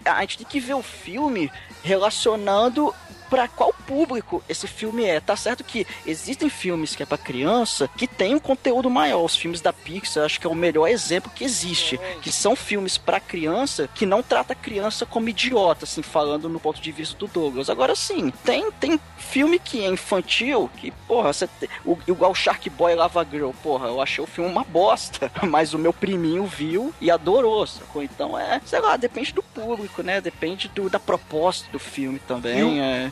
[0.03, 1.51] A gente tem que ver o filme
[1.83, 2.93] relacionando
[3.31, 5.21] pra qual público esse filme é.
[5.21, 9.23] Tá certo que existem filmes que é pra criança que tem um conteúdo maior.
[9.23, 11.97] Os filmes da Pixar, acho que é o melhor exemplo que existe.
[12.21, 16.59] Que são filmes pra criança que não trata a criança como idiota, assim, falando no
[16.59, 17.69] ponto de vista do Douglas.
[17.69, 21.47] Agora sim, tem, tem filme que é infantil que, porra, você
[21.85, 25.31] o, igual Shark Boy Lava Girl, porra, eu achei o filme uma bosta.
[25.47, 28.03] Mas o meu priminho viu e adorou, sacou?
[28.03, 30.19] Então é, sei lá, depende do público, né?
[30.19, 32.81] Depende do, da proposta do filme também.
[32.81, 33.11] É.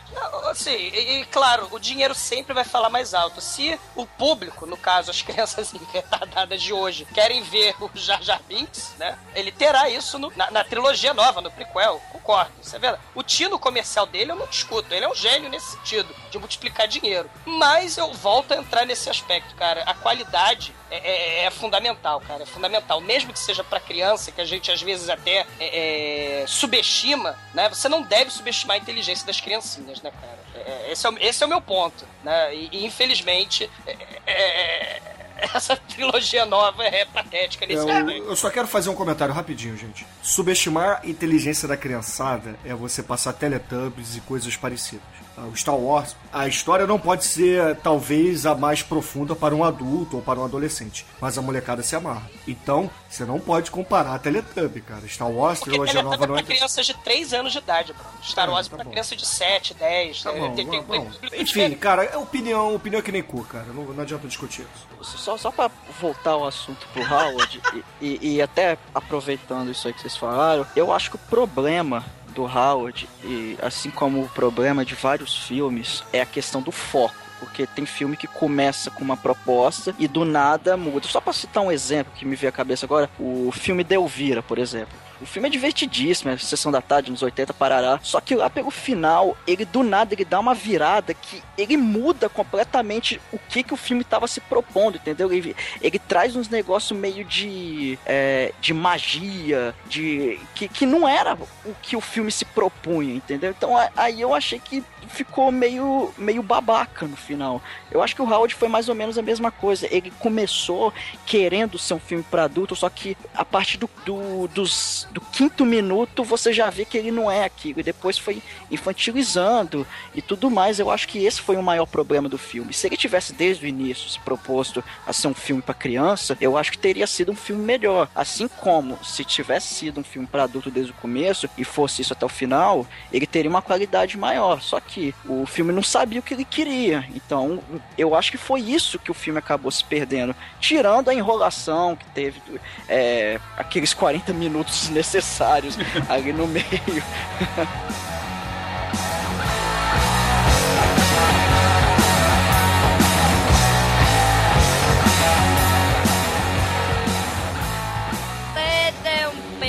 [0.49, 3.39] Assim, e, e, claro, o dinheiro sempre vai falar mais alto.
[3.39, 8.41] Se o público, no caso, as crianças retardadas de hoje, querem ver o Jar Jar
[8.43, 9.17] Binks, né?
[9.33, 12.01] Ele terá isso no- na, na trilogia nova, no prequel.
[12.11, 12.99] Concordo, isso é.
[13.15, 14.93] O tino comercial dele eu não discuto.
[14.93, 17.29] Ele é um gênio nesse sentido, de multiplicar dinheiro.
[17.45, 19.83] Mas eu volto a entrar nesse aspecto, cara.
[19.83, 22.43] A qualidade é, é- é fundamental, cara.
[22.43, 22.99] É fundamental.
[22.99, 27.69] Mesmo que seja pra criança, que a gente às vezes até é, é, subestima, né?
[27.69, 30.39] Você não deve subestimar a inteligência das criancinhas, né, cara?
[30.55, 32.53] É, é, esse, é o, esse é o meu ponto, né?
[32.55, 35.01] E, e, infelizmente, é- é-
[35.55, 39.75] essa trilogia nova é patética nesse É, eu, eu só quero fazer um comentário rapidinho,
[39.75, 40.05] gente.
[40.21, 45.03] Subestimar a inteligência da criançada é você passar Teletubbies e coisas parecidas.
[45.41, 49.63] Ah, O Star Wars, a história não pode ser talvez a mais profunda para um
[49.63, 52.29] adulto ou para um adolescente, mas a molecada se amarra.
[52.47, 55.07] Então, você não pode comparar a Teletubby, cara.
[55.07, 56.43] Star Wars, Porque trilogia nova não é é.
[56.43, 58.09] pra crianças de 3 anos de idade, Bruno.
[58.23, 58.91] Star É, Wars tá pra bom.
[58.91, 60.21] criança de 7, 10.
[60.21, 60.39] Tá né?
[60.39, 61.75] bom, Tem- tem- bom, Enfim, diferente.
[61.77, 63.65] cara, é opinião, opinião é que nem cu, cara.
[63.73, 64.65] Não, não adianta discutir
[65.01, 65.17] isso.
[65.17, 67.59] Só, só pra voltar ao assunto pro Howard,
[67.99, 72.05] e, e- e até aproveitando isso aí que vocês falaram, eu acho que o problema
[72.31, 77.15] do Howard, e assim como o problema de vários filmes, é a questão do foco.
[77.39, 81.07] Porque tem filme que começa com uma proposta e do nada muda.
[81.07, 84.59] Só pra citar um exemplo que me veio à cabeça agora, o filme Delvira, por
[84.59, 84.93] exemplo.
[85.21, 87.99] O filme é divertidíssimo, é Sessão da Tarde, nos 80, parará.
[88.01, 92.27] Só que lá pelo final, ele do nada, ele dá uma virada que ele muda
[92.27, 95.31] completamente o que, que o filme tava se propondo, entendeu?
[95.31, 101.37] Ele, ele traz uns negócios meio de, é, de magia, de que, que não era
[101.65, 103.51] o que o filme se propunha, entendeu?
[103.51, 107.61] Então aí eu achei que ficou meio, meio babaca no final.
[107.91, 109.87] Eu acho que o Howard foi mais ou menos a mesma coisa.
[109.91, 110.93] Ele começou
[111.25, 115.65] querendo ser um filme para adulto, só que a partir do, do, dos- do quinto
[115.65, 117.79] minuto você já vê que ele não é aquilo.
[117.79, 120.79] E depois foi infantilizando e tudo mais.
[120.79, 122.73] Eu acho que esse foi o maior problema do filme.
[122.73, 126.57] Se ele tivesse desde o início se proposto a ser um filme para criança, eu
[126.57, 128.09] acho que teria sido um filme melhor.
[128.15, 132.13] Assim como se tivesse sido um filme para adulto desde o começo e fosse isso
[132.13, 134.61] até o final, ele teria uma qualidade maior.
[134.61, 137.05] Só que o filme não sabia o que ele queria.
[137.13, 137.59] Então,
[137.97, 140.35] eu acho que foi isso que o filme acabou se perdendo.
[140.59, 142.41] Tirando a enrolação que teve,
[142.87, 146.63] é, aqueles 40 minutos necessários ali no meio.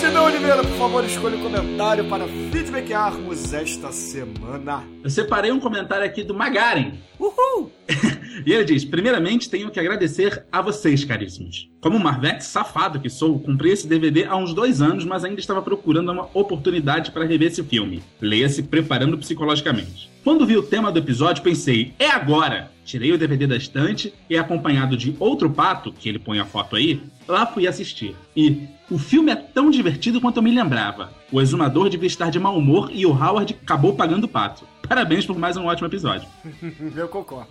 [0.00, 4.84] Sidão Oliveira, por favor, escolha o comentário para feedbackarmos esta semana.
[5.02, 6.92] Eu separei um comentário aqui do Magaren.
[7.18, 7.72] Uhul!
[8.44, 11.68] E ele diz: Primeiramente, tenho que agradecer a vocês, caríssimos.
[11.80, 15.62] Como Marvete safado que sou, comprei esse DVD há uns dois anos, mas ainda estava
[15.62, 18.02] procurando uma oportunidade para rever esse filme.
[18.20, 20.10] Leia-se preparando psicologicamente.
[20.22, 22.70] Quando vi o tema do episódio, pensei: é agora!
[22.84, 26.74] Tirei o DVD da estante e, acompanhado de outro pato, que ele põe a foto
[26.74, 28.14] aí, lá fui assistir.
[28.36, 31.12] E o filme é tão divertido quanto eu me lembrava.
[31.30, 34.66] O exumador devia estar de mau humor e o Howard acabou pagando o pato.
[34.92, 36.28] Parabéns por mais um ótimo episódio.
[36.94, 37.50] Eu concordo.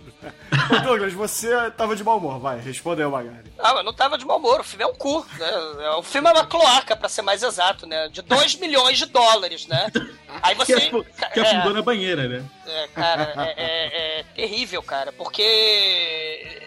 [0.70, 3.52] Ô Douglas, você tava de mau humor, vai, respondeu, Magari.
[3.58, 4.60] Ah, mas não tava de mau humor.
[4.60, 5.90] O filme é um cu, né?
[5.98, 8.08] O filme é uma cloaca, pra ser mais exato, né?
[8.10, 9.90] De 2 milhões de dólares, né?
[10.40, 10.90] Aí Que, você.
[11.34, 12.44] que é, afundou na banheira, né?
[12.64, 16.60] é, cara, é, é- é terrível, cara, porque.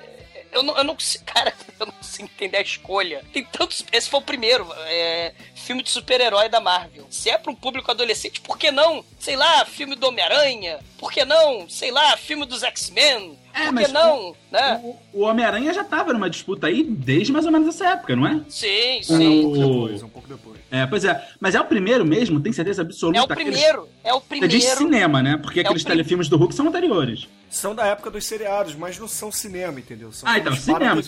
[0.51, 3.23] Eu não, eu não consigo, cara, eu não consigo entender a escolha.
[3.31, 3.85] Tem tantos.
[3.93, 4.67] Esse foi o primeiro.
[4.87, 5.33] é,
[5.65, 7.07] filme de super-herói da Marvel.
[7.09, 9.03] Se é pra um público adolescente, por que não?
[9.19, 10.79] Sei lá, filme do Homem-Aranha?
[10.99, 11.67] Por que não?
[11.67, 13.37] Sei lá, filme dos X-Men?
[13.53, 14.35] É, por que mas não?
[14.51, 14.79] Né?
[14.83, 18.27] O, o Homem-Aranha já tava numa disputa aí desde mais ou menos essa época, não
[18.27, 18.41] é?
[18.47, 19.41] Sim, Um sim.
[19.41, 20.59] pouco depois, um pouco depois.
[20.83, 21.25] É, pois é.
[21.39, 23.17] Mas é o primeiro mesmo, tem certeza absoluta?
[23.17, 24.51] É o Aqueles- primeiro, é o Você primeiro.
[24.53, 25.37] diz cinema, né?
[25.37, 27.27] Porque É aqueles prim- telefilmes do Hulk são anteriores.
[27.49, 30.11] São da época dos seriados, mas não são cinema, entendeu?
[30.11, 31.01] São Ah, então, cinema.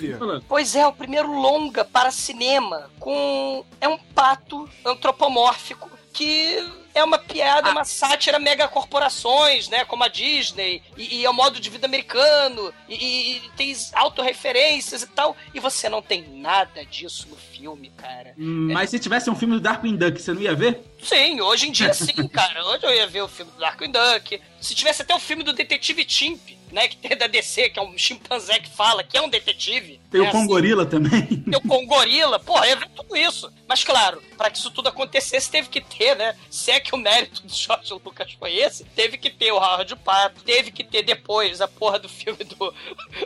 [0.47, 6.63] Pois é, o primeiro longa para cinema com é um pato antropomórfico que
[6.97, 11.33] é uma piada, uma sátira mega corporações, né, como a Disney, e, e é o
[11.33, 16.21] modo de vida americano, e, e- e tem autorreferências e tal, e você não tem
[16.39, 18.33] nada disso no filme, cara.
[18.38, 20.79] Hum, Mas se tivesse um filme do Darkwing Duck, você não ia ver?
[21.01, 22.65] Sim, hoje em dia sim, cara.
[22.65, 24.41] Hoje eu ia ver o filme do Darkwing Duck.
[24.60, 27.82] Se tivesse até o filme do Detetive Chimp, né, que tem da DC, que é
[27.82, 29.99] um chimpanzé que fala, que é um detetive.
[30.10, 31.25] Tem né, o Congorila também.
[31.25, 33.51] tem o Congorila, porra, ver tudo isso.
[33.67, 36.36] Mas claro, pra que isso tudo acontecesse, teve que ter, né?
[36.49, 39.95] Se é que o mérito do George Lucas foi esse, teve que ter o Howard
[39.97, 42.73] Pato, teve que ter depois a porra do filme do,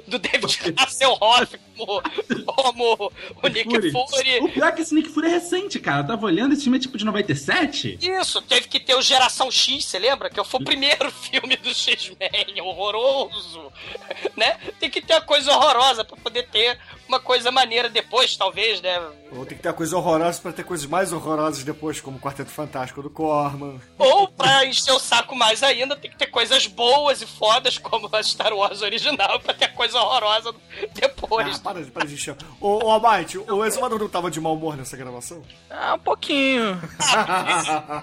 [0.08, 2.02] do David Hasselhoff como,
[2.46, 3.12] como
[3.44, 4.40] o Nick Fury.
[4.42, 6.02] O pior é que esse Nick Fury é recente, cara.
[6.02, 8.00] Eu tava olhando, esse filme é tipo de 97.
[8.02, 10.30] Isso, teve que ter o Geração X, você lembra?
[10.30, 13.41] Que foi o primeiro filme do X-Men, horroroso,
[14.36, 14.58] né?
[14.80, 19.00] Tem que ter uma coisa horrorosa pra poder ter uma coisa maneira depois, talvez, né?
[19.32, 22.20] Ou tem que ter uma coisa horrorosa pra ter coisas mais horrorosas depois, como o
[22.20, 23.80] Quarteto Fantástico do Corman.
[23.98, 28.10] Ou pra encher o saco mais ainda, tem que ter coisas boas e fodas, como
[28.14, 31.58] a Star Wars original, pra ter coisa horrorosa Ah, depois.
[31.60, 32.36] para, de- para de encher.
[32.60, 35.42] Ô, ô Almighty, o Exumador não tava de mau humor nessa gravação?
[35.70, 36.80] Ah, um pouquinho.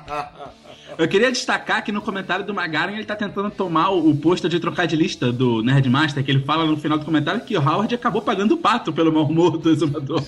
[0.96, 4.48] Eu queria destacar que no comentário do Magaren ele tá tentando tomar o, o posto
[4.48, 7.61] de trocar de lista do Nerdmaster, que ele fala no final do comentário que o
[7.61, 10.24] Howard acabou pagando o pato pelo mau humor do exumador.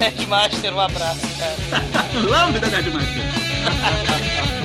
[0.00, 2.26] Headmaster, um abraço, cara.
[2.26, 2.68] Lambe da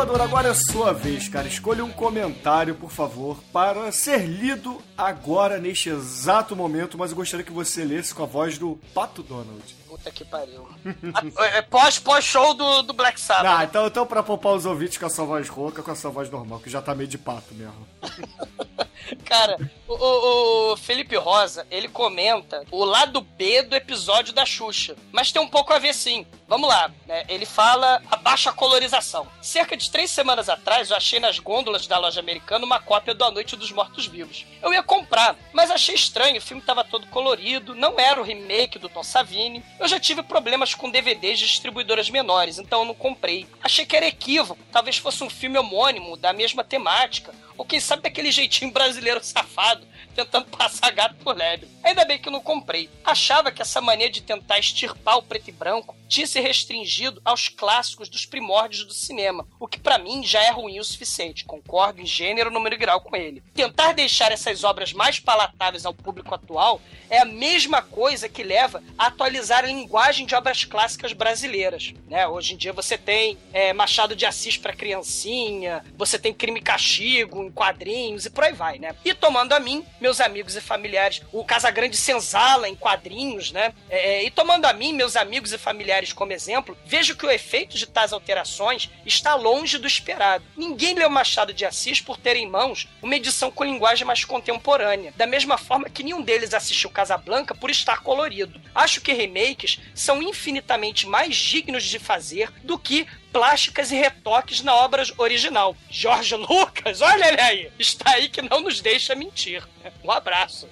[0.00, 1.46] Agora é sua vez, cara.
[1.46, 7.44] Escolha um comentário, por favor, para ser lido agora, neste exato momento, mas eu gostaria
[7.44, 9.79] que você lesse com a voz do Pato Donald.
[9.90, 10.68] Puta que pariu.
[11.36, 13.60] Ah, é Pós, pós-show do, do Black Sabbath.
[13.60, 16.10] Ah, então, então pra poupar os ouvintes com a sua voz rouca, com a sua
[16.12, 17.86] voz normal, que já tá meio de pato mesmo.
[19.24, 19.56] Cara,
[19.88, 24.94] o, o- Felipe Rosa, ele comenta o lado B do episódio da Xuxa.
[25.10, 26.24] Mas tem um pouco a ver sim.
[26.46, 27.24] Vamos lá, né?
[27.28, 29.26] Ele fala a baixa colorização.
[29.40, 33.24] Cerca de três semanas atrás, eu achei nas gôndolas da loja americana uma cópia do
[33.24, 34.46] A Noite dos Mortos-Vivos.
[34.62, 38.78] Eu ia comprar, mas achei estranho, o filme tava todo colorido, não era o remake
[38.78, 39.64] do Tom Savini.
[39.80, 43.46] Eu já tive problemas com DVDs de distribuidoras menores, então eu não comprei.
[43.62, 48.02] Achei que era equívoco, talvez fosse um filme homônimo, da mesma temática, ou quem sabe
[48.02, 51.66] daquele jeitinho brasileiro safado, tentando passar gato por lebre.
[51.90, 52.88] Ainda bem que eu não comprei.
[53.04, 57.48] Achava que essa mania de tentar extirpar o preto e branco tinha se restringido aos
[57.48, 61.44] clássicos dos primórdios do cinema, o que pra mim já é ruim o suficiente.
[61.44, 63.42] Concordo em gênero, número e grau com ele.
[63.54, 68.82] Tentar deixar essas obras mais palatáveis ao público atual é a mesma coisa que leva
[68.96, 71.92] a atualizar a linguagem de obras clássicas brasileiras.
[72.08, 72.26] Né?
[72.26, 76.62] Hoje em dia você tem é, Machado de Assis para criancinha, você tem Crime e
[76.62, 78.94] Castigo em quadrinhos e por aí vai, né?
[79.04, 83.72] E tomando a mim, meus amigos e familiares, o Casagrande Senzala em quadrinhos, né?
[83.88, 87.76] É, e tomando a mim, meus amigos e familiares como exemplo, vejo que o efeito
[87.76, 90.44] de tais alterações está longe do esperado.
[90.56, 95.12] Ninguém leu Machado de Assis por ter em mãos uma edição com linguagem mais contemporânea,
[95.16, 98.60] da mesma forma que nenhum deles assistiu Casablanca por estar colorido.
[98.74, 104.74] Acho que remakes são infinitamente mais dignos de fazer do que plásticas e retoques na
[104.74, 105.76] obra original.
[105.88, 109.62] Jorge Lucas, olha ele aí, está aí que não nos deixa mentir.
[110.02, 110.68] Um abraço.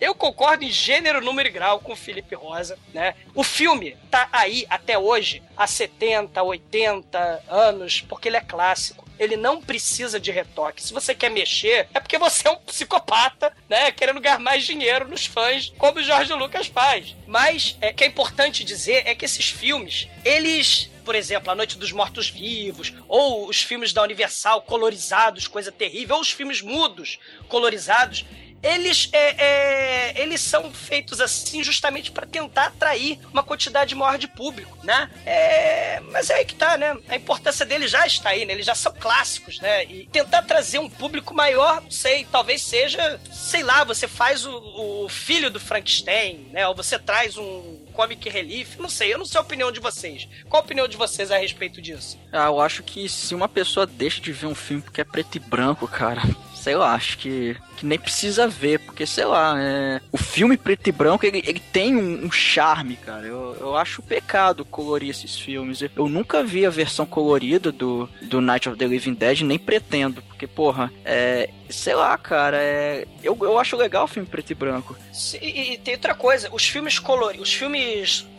[0.00, 3.14] Eu concordo em gênero, número e grau com o Felipe Rosa, né?
[3.34, 9.08] O filme tá aí até hoje, há 70, 80 anos, porque ele é clássico.
[9.18, 10.82] Ele não precisa de retoque.
[10.82, 13.92] Se você quer mexer, é porque você é um psicopata, né?
[13.92, 17.14] Querendo ganhar mais dinheiro nos fãs, como o Jorge Lucas faz.
[17.26, 21.56] Mas é, o que é importante dizer é que esses filmes, eles por exemplo, A
[21.56, 27.18] Noite dos Mortos-Vivos, ou os filmes da Universal colorizados, coisa terrível, ou os filmes mudos
[27.48, 28.24] colorizados,
[28.62, 34.28] eles, é, é, eles são feitos assim justamente para tentar atrair uma quantidade maior de
[34.28, 35.10] público, né?
[35.24, 36.96] É, mas é aí que tá, né?
[37.08, 38.52] A importância deles já está aí, né?
[38.52, 39.84] Eles já são clássicos, né?
[39.84, 45.04] E tentar trazer um público maior, não sei, talvez seja, sei lá, você faz o,
[45.04, 46.66] o filho do Frankenstein, né?
[46.68, 50.28] Ou você traz um comic relief, não sei, eu não sei a opinião de vocês.
[50.48, 52.18] Qual a opinião de vocês a respeito disso?
[52.32, 55.36] Ah, eu acho que se uma pessoa deixa de ver um filme porque é preto
[55.36, 56.22] e branco, cara,
[56.60, 60.00] sei lá, acho que, que nem precisa ver, porque sei lá, é...
[60.12, 63.26] o filme preto e branco ele, ele tem um, um charme, cara.
[63.26, 65.80] Eu, eu acho pecado colorir esses filmes.
[65.96, 70.22] Eu nunca vi a versão colorida do, do Night of the Living Dead, nem pretendo,
[70.22, 71.50] porque porra, é.
[71.70, 73.06] Sei lá, cara, é.
[73.22, 74.96] Eu, eu acho legal o filme preto e branco.
[75.40, 77.79] E, e tem outra coisa, os filmes coloridos, os filmes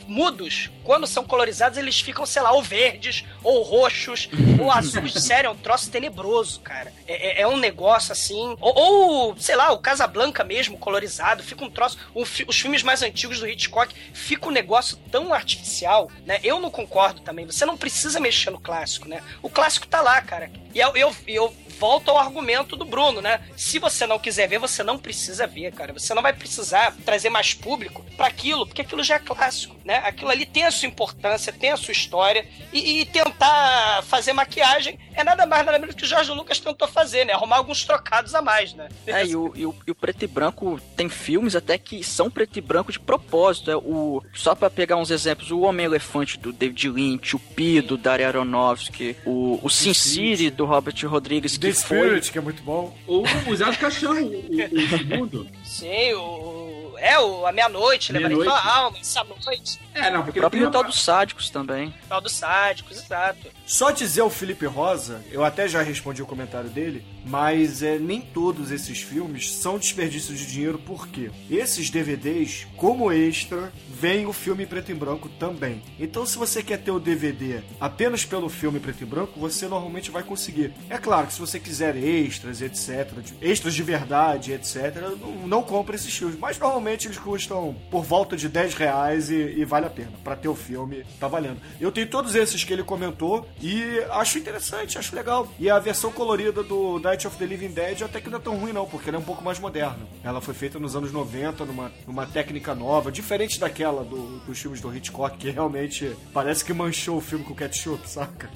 [0.07, 4.27] mudos, quando são colorizados, eles ficam, sei lá, ou verdes, ou roxos,
[4.59, 5.13] ou azuis.
[5.13, 6.91] Sério, é um troço tenebroso, cara.
[7.07, 8.55] É, é- é um negócio assim.
[8.59, 11.97] Ou, ou, sei lá, o Casablanca mesmo, colorizado, fica um troço.
[12.13, 16.39] os filmes mais antigos do Hitchcock, fica um negócio tão artificial, né?
[16.43, 17.45] Eu não concordo também.
[17.45, 19.21] Você não precisa mexer no clássico, né?
[19.41, 20.51] O clássico tá lá, cara.
[20.73, 23.41] E eu, eu, eu volto ao argumento do Bruno, né?
[23.57, 25.91] Se você não quiser ver, você não precisa ver, cara.
[25.91, 29.95] Você não vai precisar trazer mais público para aquilo, porque aquilo já é clássico, né?
[30.05, 34.99] Aquilo ali tem a sua importância, tem a sua história e, e tentar fazer maquiagem
[35.13, 37.34] é nada mais nada menos que o Jorge Lucas tentou fazer, né?
[37.34, 38.89] Arrumar alguns trocados a mais, né?
[39.05, 42.29] É, e o, e, o, e o preto e branco tem filmes até que são
[42.29, 43.71] preto e branco de propósito.
[43.71, 47.97] É o, só pra pegar uns exemplos, o Homem-Elefante do David Lynch, o Pi do
[47.97, 51.99] Dario Aronofsky, o, o Sin City do Robert Rodrigues, que foi...
[51.99, 52.95] Spirit, que é muito bom.
[53.07, 55.47] O, o Zé do Caixão, o, o, o segundo.
[55.63, 56.72] Sim, o.
[56.97, 58.30] É, o A Meia-Noite, lembra?
[58.30, 58.51] Meia-Noite.
[58.51, 59.80] Tua alma, essa noite.
[59.93, 61.91] É, não, O porque próprio tem tal dos sádicos também.
[62.07, 63.47] Tal dos sádicos, exato.
[63.65, 68.22] Só dizer ao Felipe Rosa, eu até já respondi o comentário dele, mas é, nem
[68.22, 74.66] todos esses filmes são desperdício de dinheiro, porque esses DVDs, como extra, vem o filme
[74.66, 75.80] preto e branco também.
[75.99, 80.10] Então, se você quer ter o DVD apenas pelo filme preto e branco, você normalmente
[80.10, 80.74] vai conseguir.
[80.89, 85.97] É claro que se você quiser extras, etc., extras de verdade, etc., não, não compre
[85.97, 86.36] esses filmes.
[86.39, 90.14] Mas normalmente eles custam por volta de 10 reais e, e vale a pena.
[90.24, 91.62] Pra ter o filme, tá valendo.
[91.80, 95.47] Eu tenho todos esses que ele comentou e acho interessante, acho legal.
[95.60, 98.58] E a versão colorida do Night of the Living Dead até que não é tão
[98.58, 100.08] ruim, não, porque ela é um pouco mais moderna.
[100.24, 104.79] Ela foi feita nos anos 90, numa, numa técnica nova, diferente daquela do- dos filmes
[104.79, 108.49] do Hitchcock, que realmente parece que manchou o filme com ketchup, saca?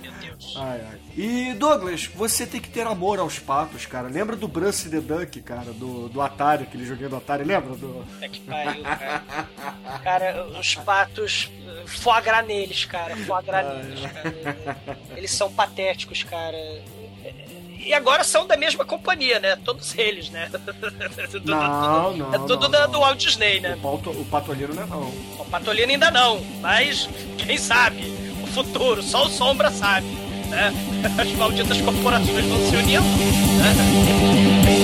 [0.00, 0.54] Meu Deus.
[0.56, 0.98] Ai, ai.
[1.16, 4.08] E Douglas, você tem que ter amor aos patos, cara.
[4.08, 7.74] Lembra do Bruce the Duck, cara, do, do Atari, aquele joguinho do Atari, lembra?
[7.74, 8.04] Do...
[8.20, 9.24] É que pariu, cara.
[10.04, 11.50] Cara, os patos,
[11.86, 13.16] foie gras neles, cara.
[13.16, 14.98] Foie neles, cara.
[15.16, 16.56] Eles são patéticos, cara.
[17.88, 19.56] E agora são da mesma companhia, né?
[19.64, 20.50] Todos eles, né?
[21.32, 22.90] Do- do- Não, não, É tudo não, da- não.
[22.92, 23.78] do Walt Disney, né?
[23.82, 25.00] O, pato, o patolino não é não.
[25.38, 27.08] O Patolino ainda não, mas
[27.38, 28.02] quem sabe?
[28.42, 30.06] O futuro, só o Sombra sabe,
[30.50, 30.70] né?
[31.18, 34.78] As malditas corporações vão se unindo, né?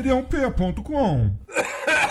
[0.00, 1.30] td1p.com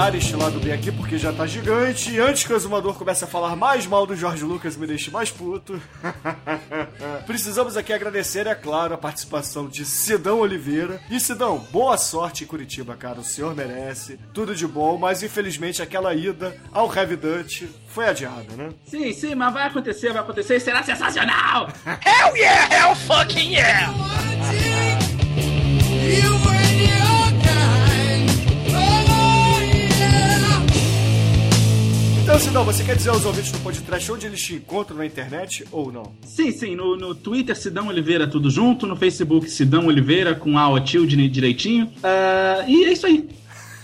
[0.00, 2.10] encerrar este lado B aqui porque já tá gigante.
[2.10, 5.10] E antes que o exumador comece a falar mais mal do Jorge Lucas me deixe
[5.10, 5.80] mais puto,
[7.26, 11.00] precisamos aqui agradecer, é claro, a participação de Sidão Oliveira.
[11.10, 13.20] E Sidão, boa sorte em Curitiba, cara.
[13.20, 14.18] O senhor merece.
[14.32, 18.70] Tudo de bom, mas infelizmente aquela ida ao Heavy Dutch foi adiada, né?
[18.86, 21.68] Sim, sim, mas vai acontecer, vai acontecer e será sensacional!
[21.84, 22.74] Hell yeah!
[22.74, 23.92] Hell fucking yeah!
[26.00, 26.50] You
[32.30, 35.66] Então, Sidão, você quer dizer aos ouvintes do podcast onde eles te encontram na internet
[35.72, 36.12] ou não?
[36.24, 40.68] Sim, sim, no, no Twitter Sidão Oliveira tudo junto, no Facebook Sidão Oliveira com A
[40.68, 41.92] o tio di- direitinho.
[42.04, 43.28] Ah, e é isso aí.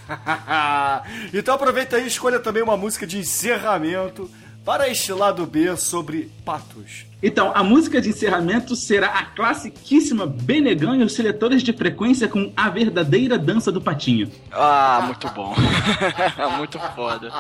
[1.35, 4.31] então aproveita aí e escolha também uma música de encerramento
[4.65, 7.05] para este lado B sobre patos.
[7.27, 12.53] Então, a música de encerramento será a classiquíssima Benegão e os seletores de frequência com
[12.57, 14.31] a verdadeira dança do patinho.
[14.53, 15.53] Ah, muito bom.
[16.57, 17.33] muito foda.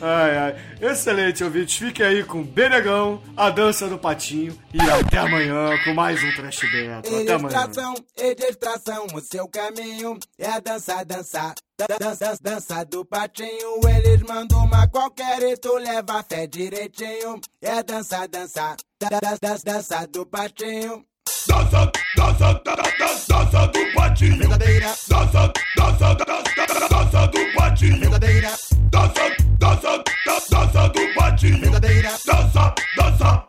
[0.00, 0.56] Ai, ai.
[0.80, 1.76] Excelente, ouvintes.
[1.76, 6.60] Fiquem aí com Benegão, a dança do patinho e até amanhã com mais um Trash
[6.70, 7.08] Beto.
[7.08, 7.38] Até amanhã.
[7.40, 11.54] Ilustração e distração, o seu caminho é dançar, dançar.
[11.78, 17.38] Dança, dança do patinho, eles mandam uma qualquer e tu leva fé direitinho.
[17.60, 21.04] É dança, dança, dança, dança, dança do patinho.
[21.46, 24.38] Dança, dança, dança, dança do patinho.
[24.38, 28.00] Verdadeira, Dança, dança, dança, dança do patinho.
[28.00, 28.50] verdadeira,
[28.90, 30.04] Dança, dança,
[30.50, 31.60] dança do patinho.
[31.60, 33.48] verdadeira, Dança, dança,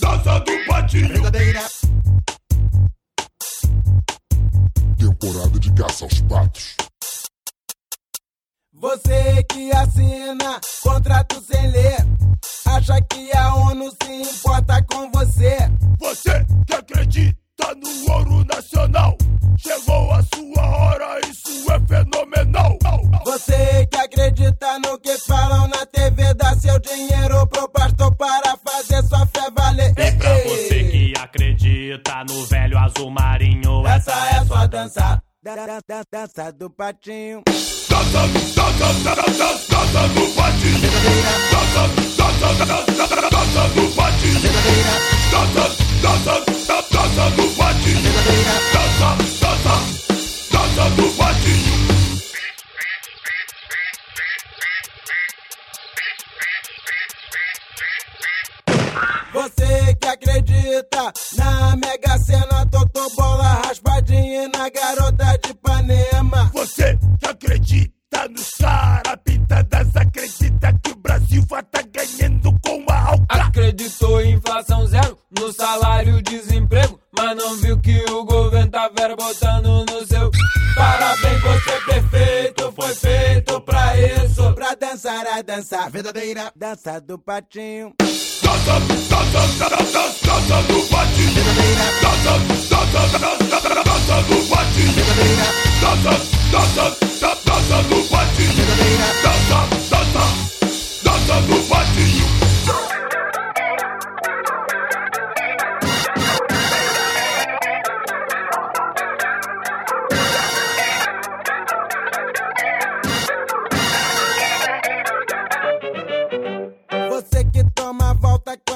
[0.00, 1.08] dança do patinho.
[1.08, 1.62] verdadeira.
[4.96, 6.76] Temporada de caça aos patos.
[8.78, 11.96] Você que assina contrato sem ler,
[12.66, 15.56] acha que a ONU se importa com você.
[15.98, 19.16] Você que acredita no ouro nacional,
[19.58, 22.78] chegou a sua hora, isso é fenomenal.
[23.24, 29.02] Você que acredita no que falam na TV, dá seu dinheiro pro pastor para fazer
[29.08, 29.90] sua fé valer.
[29.96, 35.22] E pra você que acredita no velho azul marinho, Essa é sua dança.
[35.46, 37.42] Dança, dança, dança do patinho.
[37.46, 38.26] Dança,
[38.56, 40.80] dança, dança, dança do patinho.
[41.52, 41.82] Dança,
[42.16, 44.40] dança, dança, dança do patinho.
[45.30, 45.64] Dança,
[46.02, 46.34] dança,
[46.90, 48.12] dança do patinho.
[48.72, 49.74] Dança, dança,
[50.50, 51.95] dança do patinho.
[59.36, 66.50] Você que acredita na Mega Sena, Totô Bola, Raspadinha e na Garota de Ipanema.
[66.54, 73.26] Você que acredita no Sarapintadas, acredita que o Brasil vai tá ganhando com a Alca.
[73.28, 79.14] Acreditou em inflação zero no salário desemprego, mas não viu que o governo tá vera
[79.14, 80.30] botando no seu.
[80.74, 82.05] Parabéns, você perfeito,
[85.06, 87.94] Dançar a dança verdadeira, dança do patinho.
[88.42, 91.30] Dança, dança, dança, dança do patinho.
[92.02, 92.32] Dança,
[92.68, 94.94] dança, dança, dança do patinho.
[95.80, 96.10] Dança,
[96.50, 96.86] dança,
[97.44, 98.66] dança do patinho.
[99.22, 99.58] Dança,
[99.90, 100.24] dança,
[101.04, 103.05] dança do patinho.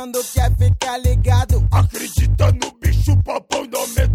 [0.01, 1.63] Quando quer ficar ligado.
[1.71, 4.10] Acredita no bicho papão no aumento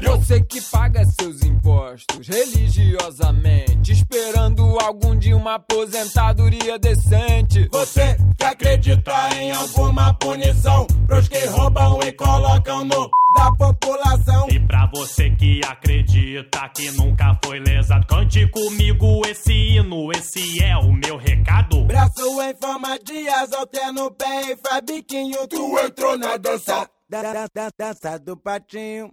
[0.00, 0.16] do salário.
[0.16, 7.68] Você que paga seus impostos religiosamente, esperando algum dia uma aposentadoria decente.
[7.70, 14.48] Você que acredita em alguma punição pros que roubam e colocam no da população.
[14.50, 20.76] E pra você que acredita que nunca foi lesado, cante comigo esse hino, esse é
[20.76, 21.84] o meu recado.
[21.84, 25.46] Braço em forma de asa, o pé e faz biquinho.
[25.48, 26.88] Tu entrou na dança.
[27.08, 29.12] Da, da, da, dança do patinho.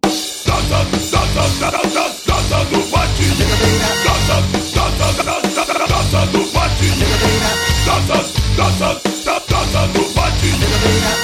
[0.53, 3.47] Dança, dança, dança, dança do patinho.
[4.03, 4.37] Dança,
[4.71, 7.07] dança, dança, dança do patinho.
[7.85, 8.17] Dança,
[8.55, 9.01] dança,
[9.49, 10.69] dança do patinho.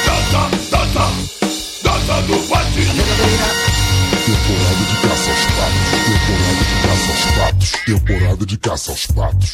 [0.06, 1.06] Dança, dança,
[1.84, 3.04] dança do patinho.
[4.26, 5.90] Temporada de caça aos patos.
[6.16, 7.72] Temporada de caça aos patos.
[7.86, 9.52] Temporada de caça aos patos.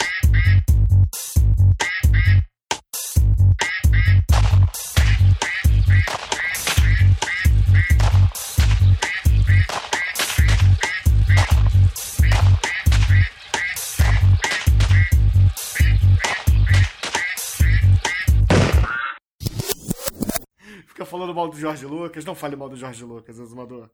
[20.95, 22.23] Fica falando mal do Jorge Lucas.
[22.23, 23.89] Não fale mal do Jorge Lucas, Azumador.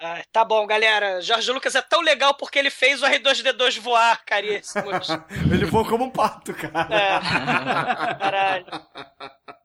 [0.00, 1.20] Ah, tá bom, galera.
[1.20, 5.08] Jorge Lucas é tão legal porque ele fez o R2D2 voar, caríssimos.
[5.50, 6.86] Ele voa como um pato, cara.
[6.94, 8.18] É.
[8.18, 8.66] Caralho.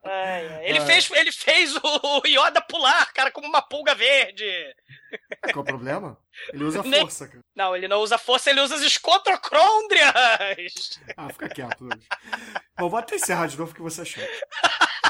[0.04, 0.66] Ai.
[0.66, 4.50] Ele, fez, ele fez o Yoda pular, cara, como uma pulga verde.
[5.54, 6.18] Qual é o problema?
[6.54, 7.42] Ele usa Nem- força, cara.
[7.56, 10.12] Não, ele não usa força, ele usa as escotrocrôndrias.
[11.16, 11.88] Ah, fica quieto.
[12.80, 14.24] Bom, vou até encerrar de novo o que você achou.